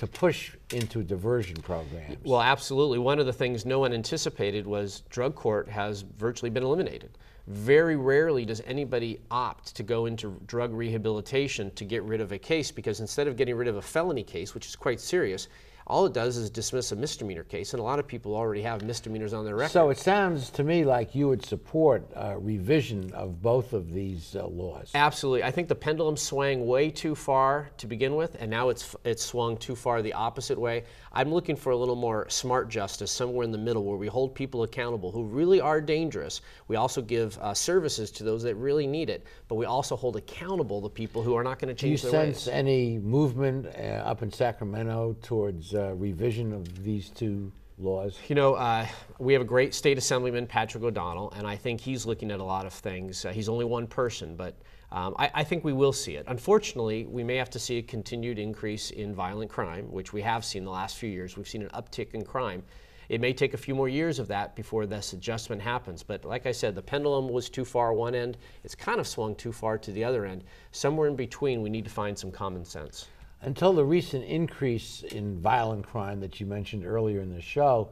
to 0.00 0.06
push 0.06 0.56
into 0.72 1.02
diversion 1.02 1.56
programs. 1.56 2.16
Well, 2.24 2.40
absolutely. 2.40 2.98
One 2.98 3.18
of 3.18 3.26
the 3.26 3.34
things 3.34 3.66
no 3.66 3.80
one 3.80 3.92
anticipated 3.92 4.66
was 4.66 5.02
drug 5.10 5.34
court 5.34 5.68
has 5.68 6.06
virtually 6.16 6.48
been 6.48 6.62
eliminated. 6.62 7.18
Very 7.48 7.96
rarely 7.96 8.46
does 8.46 8.62
anybody 8.64 9.20
opt 9.30 9.76
to 9.76 9.82
go 9.82 10.06
into 10.06 10.40
drug 10.46 10.72
rehabilitation 10.72 11.70
to 11.72 11.84
get 11.84 12.02
rid 12.04 12.22
of 12.22 12.32
a 12.32 12.38
case 12.38 12.70
because 12.70 13.00
instead 13.00 13.28
of 13.28 13.36
getting 13.36 13.54
rid 13.54 13.68
of 13.68 13.76
a 13.76 13.82
felony 13.82 14.22
case, 14.22 14.54
which 14.54 14.66
is 14.66 14.74
quite 14.74 15.00
serious, 15.00 15.48
all 15.90 16.06
it 16.06 16.12
does 16.12 16.36
is 16.36 16.48
dismiss 16.50 16.92
a 16.92 16.96
misdemeanor 16.96 17.42
case, 17.42 17.74
and 17.74 17.80
a 17.80 17.82
lot 17.82 17.98
of 17.98 18.06
people 18.06 18.36
already 18.36 18.62
have 18.62 18.82
misdemeanors 18.82 19.32
on 19.32 19.44
their 19.44 19.56
record. 19.56 19.72
So 19.72 19.90
it 19.90 19.98
sounds 19.98 20.50
to 20.50 20.62
me 20.62 20.84
like 20.84 21.14
you 21.14 21.28
would 21.28 21.44
support 21.44 22.06
a 22.14 22.38
revision 22.38 23.12
of 23.12 23.42
both 23.42 23.72
of 23.72 23.92
these 23.92 24.36
uh, 24.36 24.46
laws. 24.46 24.92
Absolutely. 24.94 25.42
I 25.42 25.50
think 25.50 25.68
the 25.68 25.74
pendulum 25.74 26.16
swang 26.16 26.66
way 26.66 26.90
too 26.90 27.14
far 27.14 27.70
to 27.78 27.86
begin 27.86 28.14
with, 28.14 28.36
and 28.40 28.50
now 28.50 28.68
it's 28.68 28.94
it's 29.04 29.24
swung 29.24 29.56
too 29.56 29.74
far 29.74 30.00
the 30.00 30.12
opposite 30.12 30.58
way. 30.58 30.84
I'm 31.12 31.32
looking 31.32 31.56
for 31.56 31.70
a 31.72 31.76
little 31.76 31.96
more 31.96 32.28
smart 32.28 32.68
justice, 32.68 33.10
somewhere 33.10 33.42
in 33.42 33.50
the 33.50 33.58
middle, 33.58 33.84
where 33.84 33.96
we 33.96 34.06
hold 34.06 34.32
people 34.34 34.62
accountable 34.62 35.10
who 35.10 35.24
really 35.24 35.60
are 35.60 35.80
dangerous. 35.80 36.40
We 36.68 36.76
also 36.76 37.02
give 37.02 37.36
uh, 37.38 37.52
services 37.52 38.12
to 38.12 38.24
those 38.24 38.44
that 38.44 38.54
really 38.54 38.86
need 38.86 39.10
it, 39.10 39.26
but 39.48 39.56
we 39.56 39.66
also 39.66 39.96
hold 39.96 40.16
accountable 40.16 40.80
the 40.80 40.88
people 40.88 41.22
who 41.22 41.34
are 41.34 41.42
not 41.42 41.58
going 41.58 41.74
to 41.74 41.80
change 41.80 42.02
Do 42.02 42.06
you 42.06 42.12
sense 42.12 42.46
ways. 42.46 42.54
any 42.54 42.98
movement 42.98 43.66
uh, 43.66 44.10
up 44.10 44.22
in 44.22 44.30
Sacramento 44.32 45.16
towards 45.22 45.74
uh, 45.80 45.94
revision 45.94 46.52
of 46.52 46.84
these 46.84 47.10
two 47.10 47.50
laws? 47.78 48.18
You 48.28 48.34
know, 48.34 48.54
uh, 48.54 48.86
we 49.18 49.32
have 49.32 49.42
a 49.42 49.46
great 49.46 49.74
state 49.74 49.98
assemblyman, 49.98 50.46
Patrick 50.46 50.84
O'Donnell, 50.84 51.32
and 51.36 51.46
I 51.46 51.56
think 51.56 51.80
he's 51.80 52.06
looking 52.06 52.30
at 52.30 52.40
a 52.40 52.44
lot 52.44 52.66
of 52.66 52.72
things. 52.72 53.24
Uh, 53.24 53.32
he's 53.32 53.48
only 53.48 53.64
one 53.64 53.86
person, 53.86 54.36
but 54.36 54.54
um, 54.92 55.14
I, 55.18 55.30
I, 55.34 55.44
think 55.44 55.64
we 55.64 55.72
will 55.72 55.92
see 55.92 56.16
it. 56.16 56.24
Unfortunately, 56.26 57.06
we 57.06 57.22
may 57.22 57.36
have 57.36 57.50
to 57.50 57.60
see 57.60 57.78
a 57.78 57.82
continued 57.82 58.40
increase 58.40 58.90
in 58.90 59.14
violent 59.14 59.48
crime, 59.50 59.90
which 59.90 60.12
we 60.12 60.20
have 60.22 60.44
seen 60.44 60.64
the 60.64 60.70
last 60.70 60.98
few 60.98 61.08
years. 61.08 61.36
We've 61.36 61.48
seen 61.48 61.62
an 61.62 61.68
uptick 61.68 62.12
in 62.12 62.24
crime. 62.24 62.64
It 63.08 63.20
may 63.20 63.32
take 63.32 63.54
a 63.54 63.56
few 63.56 63.74
more 63.74 63.88
years 63.88 64.18
of 64.18 64.28
that 64.28 64.54
before 64.54 64.86
this 64.86 65.12
adjustment 65.12 65.62
happens. 65.62 66.02
But 66.02 66.24
like 66.24 66.46
I 66.46 66.52
said, 66.52 66.74
the 66.74 66.82
pendulum 66.82 67.28
was 67.28 67.48
too 67.48 67.64
far 67.64 67.92
one 67.92 68.14
end. 68.14 68.36
It's 68.62 68.74
kind 68.74 69.00
of 69.00 69.06
swung 69.06 69.34
too 69.34 69.52
far 69.52 69.78
to 69.78 69.92
the 69.92 70.04
other 70.04 70.26
end. 70.26 70.44
Somewhere 70.72 71.08
in 71.08 71.16
between, 71.16 71.62
we 71.62 71.70
need 71.70 71.84
to 71.84 71.90
find 71.90 72.16
some 72.16 72.30
common 72.30 72.64
sense. 72.64 73.08
Until 73.42 73.72
the 73.72 73.84
recent 73.84 74.24
increase 74.24 75.02
in 75.02 75.40
violent 75.40 75.86
crime 75.86 76.20
that 76.20 76.40
you 76.40 76.46
mentioned 76.46 76.84
earlier 76.84 77.20
in 77.20 77.32
the 77.34 77.40
show, 77.40 77.90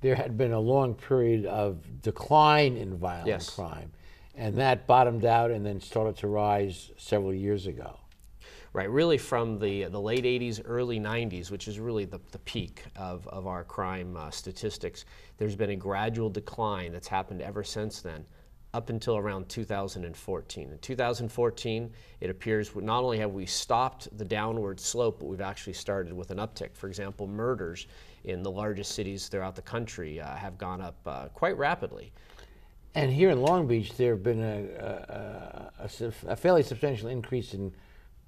there 0.00 0.16
had 0.16 0.36
been 0.36 0.52
a 0.52 0.60
long 0.60 0.94
period 0.94 1.46
of 1.46 2.02
decline 2.02 2.76
in 2.76 2.96
violent 2.96 3.28
yes. 3.28 3.50
crime. 3.50 3.92
And 4.34 4.56
that 4.56 4.86
bottomed 4.86 5.24
out 5.24 5.50
and 5.50 5.64
then 5.64 5.80
started 5.80 6.16
to 6.18 6.28
rise 6.28 6.90
several 6.96 7.34
years 7.34 7.66
ago. 7.66 7.98
Right, 8.72 8.90
really 8.90 9.18
from 9.18 9.58
the, 9.58 9.84
the 9.84 10.00
late 10.00 10.24
80s, 10.24 10.60
early 10.64 11.00
90s, 11.00 11.50
which 11.50 11.68
is 11.68 11.80
really 11.80 12.04
the, 12.04 12.20
the 12.32 12.38
peak 12.40 12.84
of, 12.96 13.26
of 13.28 13.46
our 13.46 13.64
crime 13.64 14.16
uh, 14.16 14.30
statistics, 14.30 15.04
there's 15.38 15.56
been 15.56 15.70
a 15.70 15.76
gradual 15.76 16.28
decline 16.28 16.92
that's 16.92 17.08
happened 17.08 17.40
ever 17.40 17.64
since 17.64 18.02
then 18.02 18.26
up 18.74 18.90
until 18.90 19.16
around 19.16 19.48
2014. 19.48 20.70
In 20.70 20.78
2014, 20.78 21.90
it 22.20 22.30
appears 22.30 22.74
not 22.76 23.02
only 23.02 23.18
have 23.18 23.32
we 23.32 23.46
stopped 23.46 24.16
the 24.16 24.24
downward 24.24 24.78
slope, 24.78 25.20
but 25.20 25.26
we've 25.26 25.40
actually 25.40 25.72
started 25.72 26.12
with 26.12 26.30
an 26.30 26.38
uptick. 26.38 26.74
For 26.74 26.86
example, 26.86 27.26
murders 27.26 27.86
in 28.24 28.42
the 28.42 28.50
largest 28.50 28.92
cities 28.94 29.28
throughout 29.28 29.56
the 29.56 29.62
country 29.62 30.20
uh, 30.20 30.34
have 30.36 30.58
gone 30.58 30.82
up 30.82 30.96
uh, 31.06 31.28
quite 31.28 31.56
rapidly. 31.56 32.12
And 32.94 33.12
here 33.12 33.30
in 33.30 33.40
Long 33.40 33.66
Beach, 33.66 33.96
there 33.96 34.12
have 34.12 34.22
been 34.22 34.42
a, 34.42 35.70
a, 35.78 35.88
a, 36.00 36.12
a 36.26 36.36
fairly 36.36 36.62
substantial 36.62 37.08
increase 37.08 37.54
in 37.54 37.72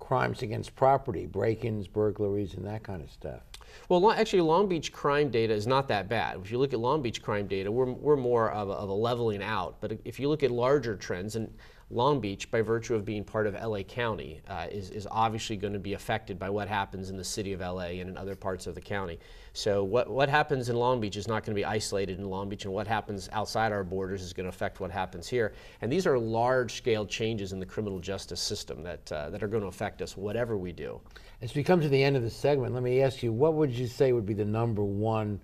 crimes 0.01 0.43
against 0.43 0.75
property, 0.75 1.27
break-ins, 1.27 1.87
burglaries, 1.87 2.55
and 2.55 2.67
that 2.67 2.83
kind 2.83 3.03
of 3.03 3.11
stuff. 3.11 3.43
Well, 3.89 4.11
actually, 4.11 4.41
Long 4.41 4.69
Beach 4.69 4.93
crime 4.93 5.31
data 5.31 5.55
is 5.55 5.67
not 5.67 5.87
that 5.89 6.09
bad. 6.09 6.41
If 6.43 6.51
you 6.51 6.59
look 6.59 6.73
at 6.73 6.81
Long 6.81 7.03
Beach 7.03 7.23
crime 7.23 7.47
data, 7.47 7.71
we're, 7.71 7.93
we're 7.93 8.17
more 8.17 8.51
of 8.51 8.69
a, 8.69 8.73
of 8.73 8.89
a 8.89 8.93
leveling 8.93 9.43
out. 9.43 9.77
But 9.81 10.01
if 10.05 10.19
you 10.19 10.29
look 10.29 10.43
at 10.43 10.51
larger 10.51 10.97
trends, 10.97 11.37
and 11.37 11.53
Long 11.92 12.20
Beach, 12.20 12.48
by 12.53 12.62
virtue 12.62 12.94
of 12.94 13.05
being 13.05 13.24
part 13.24 13.48
of 13.48 13.55
LA 13.55 13.83
County, 13.83 14.40
uh, 14.48 14.68
is, 14.70 14.90
is 14.90 15.09
obviously 15.11 15.57
going 15.57 15.72
to 15.72 15.81
be 15.81 15.94
affected 15.94 16.38
by 16.38 16.48
what 16.48 16.68
happens 16.68 17.11
in 17.11 17.16
the 17.16 17.24
city 17.24 17.53
of 17.53 17.61
LA 17.61 17.98
and 17.98 18.09
in 18.09 18.16
other 18.16 18.37
parts 18.37 18.68
of 18.68 18.76
the 18.76 18.81
county. 18.81 19.18
So 19.55 19.83
what, 19.83 20.09
what 20.09 20.29
happens 20.29 20.68
in 20.68 20.76
Long 20.76 21.00
Beach 21.00 21.16
is 21.16 21.26
not 21.26 21.44
going 21.44 21.53
to 21.53 21.59
be 21.59 21.64
isolated 21.64 22.20
in 22.20 22.31
Long 22.31 22.48
Beach, 22.48 22.64
and 22.64 22.72
what 22.72 22.87
happens 22.87 23.29
outside 23.33 23.72
our 23.72 23.83
borders 23.83 24.22
is 24.22 24.33
going 24.33 24.44
to 24.44 24.50
affect 24.50 24.79
what 24.79 24.92
happens 24.92 25.26
here. 25.26 25.53
And 25.81 25.90
these 25.90 26.07
are 26.07 26.16
large-scale 26.16 27.07
changes 27.07 27.53
in 27.53 27.59
the 27.59 27.66
criminal 27.66 27.98
justice 27.98 28.40
system 28.40 28.85
that, 28.85 29.11
uh, 29.11 29.31
that 29.31 29.42
are 29.42 29.48
going 29.48 29.62
to 29.62 29.68
affect 29.68 30.00
us, 30.00 30.16
whatever 30.16 30.57
we 30.57 30.70
do. 30.70 31.00
As 31.42 31.57
we 31.57 31.64
come 31.64 31.81
to 31.81 31.88
the 31.88 32.00
end 32.00 32.16
of 32.16 32.22
the 32.22 32.31
segment, 32.31 32.72
let 32.72 32.85
me 32.85 33.03
ask 33.03 33.20
you, 33.20 33.33
what 33.33 33.55
would 33.55 33.72
you 33.72 33.88
say 33.88 34.12
would 34.12 34.26
be 34.26 34.35
the 34.35 34.44
number 34.44 34.85
one 34.85 35.40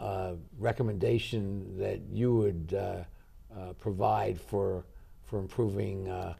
uh, 0.00 0.34
recommendation 0.58 1.78
that 1.78 2.00
you 2.12 2.34
would 2.34 2.76
uh, 2.78 3.58
uh, 3.58 3.72
provide 3.74 4.38
for 4.38 4.84
for 5.28 5.38
improving, 5.38 6.08
uh, 6.08 6.34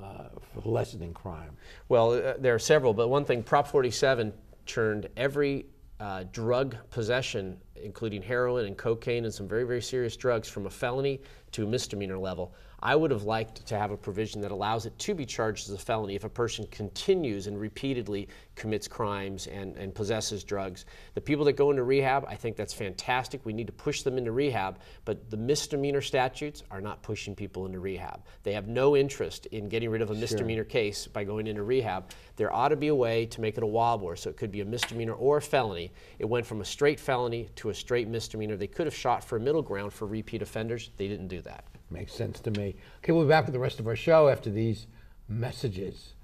uh, 0.00 0.28
for 0.54 0.68
lessening 0.68 1.12
crime? 1.12 1.56
Well, 1.88 2.12
uh, 2.12 2.34
there 2.38 2.54
are 2.54 2.58
several, 2.58 2.94
but 2.94 3.08
one 3.08 3.24
thing, 3.24 3.42
Prop 3.42 3.66
47 3.66 4.32
turned 4.64 5.08
every 5.16 5.66
uh, 5.98 6.24
drug 6.32 6.76
possession, 6.90 7.58
including 7.76 8.22
heroin 8.22 8.66
and 8.66 8.76
cocaine 8.76 9.24
and 9.24 9.34
some 9.34 9.48
very, 9.48 9.64
very 9.64 9.82
serious 9.82 10.16
drugs, 10.16 10.48
from 10.48 10.66
a 10.66 10.70
felony 10.70 11.20
to 11.52 11.64
a 11.64 11.66
misdemeanor 11.66 12.18
level. 12.18 12.54
I 12.80 12.94
would 12.94 13.10
have 13.10 13.24
liked 13.24 13.66
to 13.66 13.76
have 13.76 13.90
a 13.90 13.96
provision 13.96 14.40
that 14.42 14.52
allows 14.52 14.86
it 14.86 14.96
to 15.00 15.14
be 15.14 15.26
charged 15.26 15.68
as 15.68 15.74
a 15.74 15.78
felony 15.78 16.14
if 16.14 16.22
a 16.22 16.28
person 16.28 16.64
continues 16.70 17.48
and 17.48 17.60
repeatedly 17.60 18.28
commits 18.54 18.86
crimes 18.86 19.48
and, 19.48 19.76
and 19.76 19.92
possesses 19.92 20.44
drugs. 20.44 20.84
The 21.14 21.20
people 21.20 21.44
that 21.46 21.54
go 21.54 21.70
into 21.70 21.82
rehab, 21.82 22.24
I 22.28 22.36
think 22.36 22.56
that's 22.56 22.72
fantastic. 22.72 23.44
We 23.44 23.52
need 23.52 23.66
to 23.66 23.72
push 23.72 24.02
them 24.02 24.16
into 24.16 24.30
rehab, 24.30 24.78
but 25.04 25.28
the 25.28 25.36
misdemeanor 25.36 26.00
statutes 26.00 26.62
are 26.70 26.80
not 26.80 27.02
pushing 27.02 27.34
people 27.34 27.66
into 27.66 27.80
rehab. 27.80 28.22
They 28.44 28.52
have 28.52 28.68
no 28.68 28.96
interest 28.96 29.46
in 29.46 29.68
getting 29.68 29.90
rid 29.90 30.00
of 30.00 30.10
a 30.10 30.14
misdemeanor 30.14 30.64
case 30.64 31.08
by 31.08 31.24
going 31.24 31.48
into 31.48 31.64
rehab. 31.64 32.12
There 32.36 32.52
ought 32.52 32.68
to 32.68 32.76
be 32.76 32.88
a 32.88 32.94
way 32.94 33.26
to 33.26 33.40
make 33.40 33.56
it 33.56 33.64
a 33.64 33.66
wobbler, 33.66 34.14
so 34.14 34.30
it 34.30 34.36
could 34.36 34.52
be 34.52 34.60
a 34.60 34.64
misdemeanor 34.64 35.14
or 35.14 35.38
a 35.38 35.42
felony. 35.42 35.90
It 36.20 36.26
went 36.26 36.46
from 36.46 36.60
a 36.60 36.64
straight 36.64 37.00
felony 37.00 37.48
to 37.56 37.70
a 37.70 37.74
straight 37.74 38.06
misdemeanor. 38.06 38.56
They 38.56 38.68
could 38.68 38.86
have 38.86 38.94
shot 38.94 39.24
for 39.24 39.36
a 39.36 39.40
middle 39.40 39.62
ground 39.62 39.92
for 39.92 40.06
repeat 40.06 40.42
offenders. 40.42 40.90
They 40.96 41.08
didn't 41.08 41.28
do 41.28 41.40
that. 41.42 41.64
Makes 41.90 42.12
sense 42.12 42.40
to 42.40 42.50
me. 42.50 42.76
Okay, 42.98 43.12
we'll 43.12 43.24
be 43.24 43.28
back 43.28 43.46
with 43.46 43.54
the 43.54 43.58
rest 43.58 43.80
of 43.80 43.86
our 43.86 43.96
show 43.96 44.28
after 44.28 44.50
these 44.50 44.86
messages. 45.28 46.14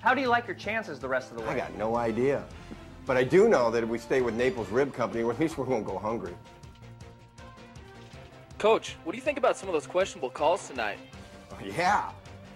How 0.00 0.14
do 0.14 0.22
you 0.22 0.28
like 0.28 0.46
your 0.46 0.56
chances 0.56 0.98
the 0.98 1.08
rest 1.08 1.30
of 1.30 1.36
the 1.36 1.42
way? 1.42 1.50
I 1.50 1.56
got 1.56 1.76
no 1.76 1.96
idea. 1.96 2.44
But 3.06 3.16
I 3.16 3.24
do 3.24 3.48
know 3.48 3.70
that 3.70 3.82
if 3.82 3.88
we 3.88 3.98
stay 3.98 4.22
with 4.22 4.34
Naples 4.34 4.68
Rib 4.70 4.94
Company, 4.94 5.28
at 5.28 5.38
least 5.38 5.58
we 5.58 5.64
won't 5.64 5.84
go 5.84 5.98
hungry. 5.98 6.34
Coach, 8.58 8.96
what 9.04 9.12
do 9.12 9.18
you 9.18 9.22
think 9.22 9.38
about 9.38 9.56
some 9.56 9.68
of 9.68 9.72
those 9.72 9.86
questionable 9.86 10.30
calls 10.30 10.66
tonight? 10.68 10.98
Oh, 11.52 11.58
yeah. 11.64 12.10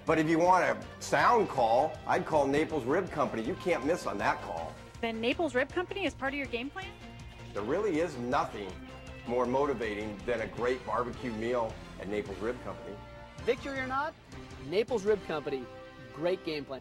But 0.06 0.18
if 0.18 0.28
you 0.28 0.38
want 0.38 0.64
a 0.64 0.76
sound 1.00 1.48
call, 1.48 1.96
I'd 2.06 2.26
call 2.26 2.46
Naples 2.46 2.84
Rib 2.84 3.10
Company. 3.10 3.42
You 3.42 3.54
can't 3.54 3.86
miss 3.86 4.06
on 4.06 4.18
that 4.18 4.42
call. 4.42 4.72
Then 5.00 5.20
Naples 5.20 5.54
Rib 5.54 5.70
Company 5.72 6.04
is 6.04 6.12
part 6.12 6.34
of 6.34 6.36
your 6.36 6.46
game 6.46 6.68
plan? 6.68 6.86
There 7.54 7.62
really 7.62 8.00
is 8.00 8.16
nothing 8.18 8.68
more 9.26 9.46
motivating 9.46 10.18
than 10.26 10.42
a 10.42 10.46
great 10.46 10.84
barbecue 10.86 11.32
meal 11.32 11.72
at 12.00 12.08
Naples 12.08 12.38
Rib 12.40 12.62
Company. 12.64 12.94
Victory 13.46 13.78
or 13.78 13.86
not, 13.86 14.12
Naples 14.68 15.04
Rib 15.04 15.24
Company, 15.26 15.62
great 16.14 16.44
game 16.44 16.64
plan. 16.64 16.80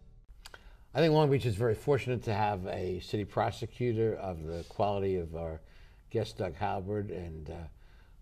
I 0.93 0.99
think 0.99 1.13
Long 1.13 1.31
Beach 1.31 1.45
is 1.45 1.55
very 1.55 1.75
fortunate 1.75 2.21
to 2.23 2.33
have 2.33 2.65
a 2.67 2.99
city 2.99 3.23
prosecutor 3.23 4.15
of 4.15 4.43
the 4.43 4.65
quality 4.67 5.15
of 5.15 5.35
our 5.37 5.61
guest 6.09 6.37
Doug 6.37 6.55
Haubert, 6.57 7.09
and 7.09 7.49
uh, 7.49 7.53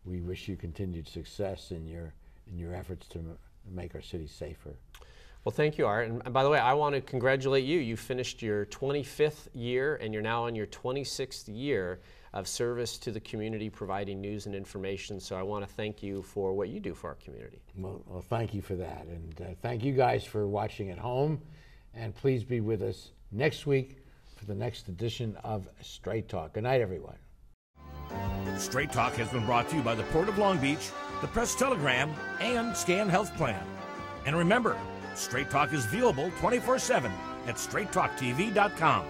we 0.05 0.21
wish 0.21 0.47
you 0.47 0.55
continued 0.55 1.07
success 1.07 1.71
in 1.71 1.87
your 1.87 2.13
in 2.47 2.59
your 2.59 2.75
efforts 2.75 3.07
to 3.07 3.19
m- 3.19 3.37
make 3.71 3.95
our 3.95 4.01
city 4.01 4.27
safer. 4.27 4.75
Well, 5.43 5.51
thank 5.51 5.77
you, 5.77 5.87
Art. 5.87 6.09
And 6.09 6.33
by 6.33 6.43
the 6.43 6.49
way, 6.49 6.59
I 6.59 6.73
want 6.73 6.93
to 6.93 7.01
congratulate 7.01 7.63
you. 7.63 7.79
You 7.79 7.95
finished 7.95 8.41
your 8.41 8.65
25th 8.65 9.47
year 9.53 9.95
and 10.01 10.13
you're 10.13 10.23
now 10.23 10.43
on 10.43 10.53
your 10.53 10.67
26th 10.67 11.47
year 11.47 12.01
of 12.33 12.47
service 12.47 12.97
to 12.99 13.11
the 13.11 13.19
community, 13.19 13.69
providing 13.69 14.19
news 14.19 14.47
and 14.47 14.53
information. 14.53 15.19
So 15.19 15.37
I 15.37 15.43
want 15.43 15.65
to 15.67 15.73
thank 15.73 16.03
you 16.03 16.21
for 16.23 16.53
what 16.53 16.69
you 16.69 16.79
do 16.79 16.93
for 16.93 17.09
our 17.09 17.15
community. 17.15 17.61
Well, 17.77 18.01
well 18.05 18.21
thank 18.21 18.53
you 18.53 18.61
for 18.61 18.75
that, 18.75 19.05
and 19.07 19.41
uh, 19.41 19.45
thank 19.61 19.83
you 19.83 19.93
guys 19.93 20.23
for 20.23 20.45
watching 20.45 20.89
at 20.91 20.99
home. 20.99 21.41
And 21.93 22.15
please 22.15 22.43
be 22.43 22.59
with 22.59 22.81
us 22.81 23.11
next 23.31 23.65
week 23.65 23.97
for 24.35 24.45
the 24.45 24.55
next 24.55 24.87
edition 24.87 25.35
of 25.43 25.67
Straight 25.81 26.29
Talk. 26.29 26.53
Good 26.53 26.63
night, 26.63 26.81
everyone. 26.81 27.17
Straight 28.57 28.91
Talk 28.91 29.13
has 29.13 29.29
been 29.29 29.45
brought 29.45 29.69
to 29.69 29.75
you 29.75 29.81
by 29.81 29.95
the 29.95 30.03
Port 30.03 30.29
of 30.29 30.37
Long 30.37 30.57
Beach, 30.57 30.89
the 31.21 31.27
Press 31.27 31.55
Telegram, 31.55 32.11
and 32.39 32.75
Scan 32.75 33.07
Health 33.07 33.35
Plan. 33.37 33.63
And 34.25 34.37
remember, 34.37 34.77
Straight 35.15 35.49
Talk 35.49 35.73
is 35.73 35.85
viewable 35.85 36.35
24 36.39 36.79
7 36.79 37.11
at 37.47 37.55
straighttalktv.com. 37.55 39.05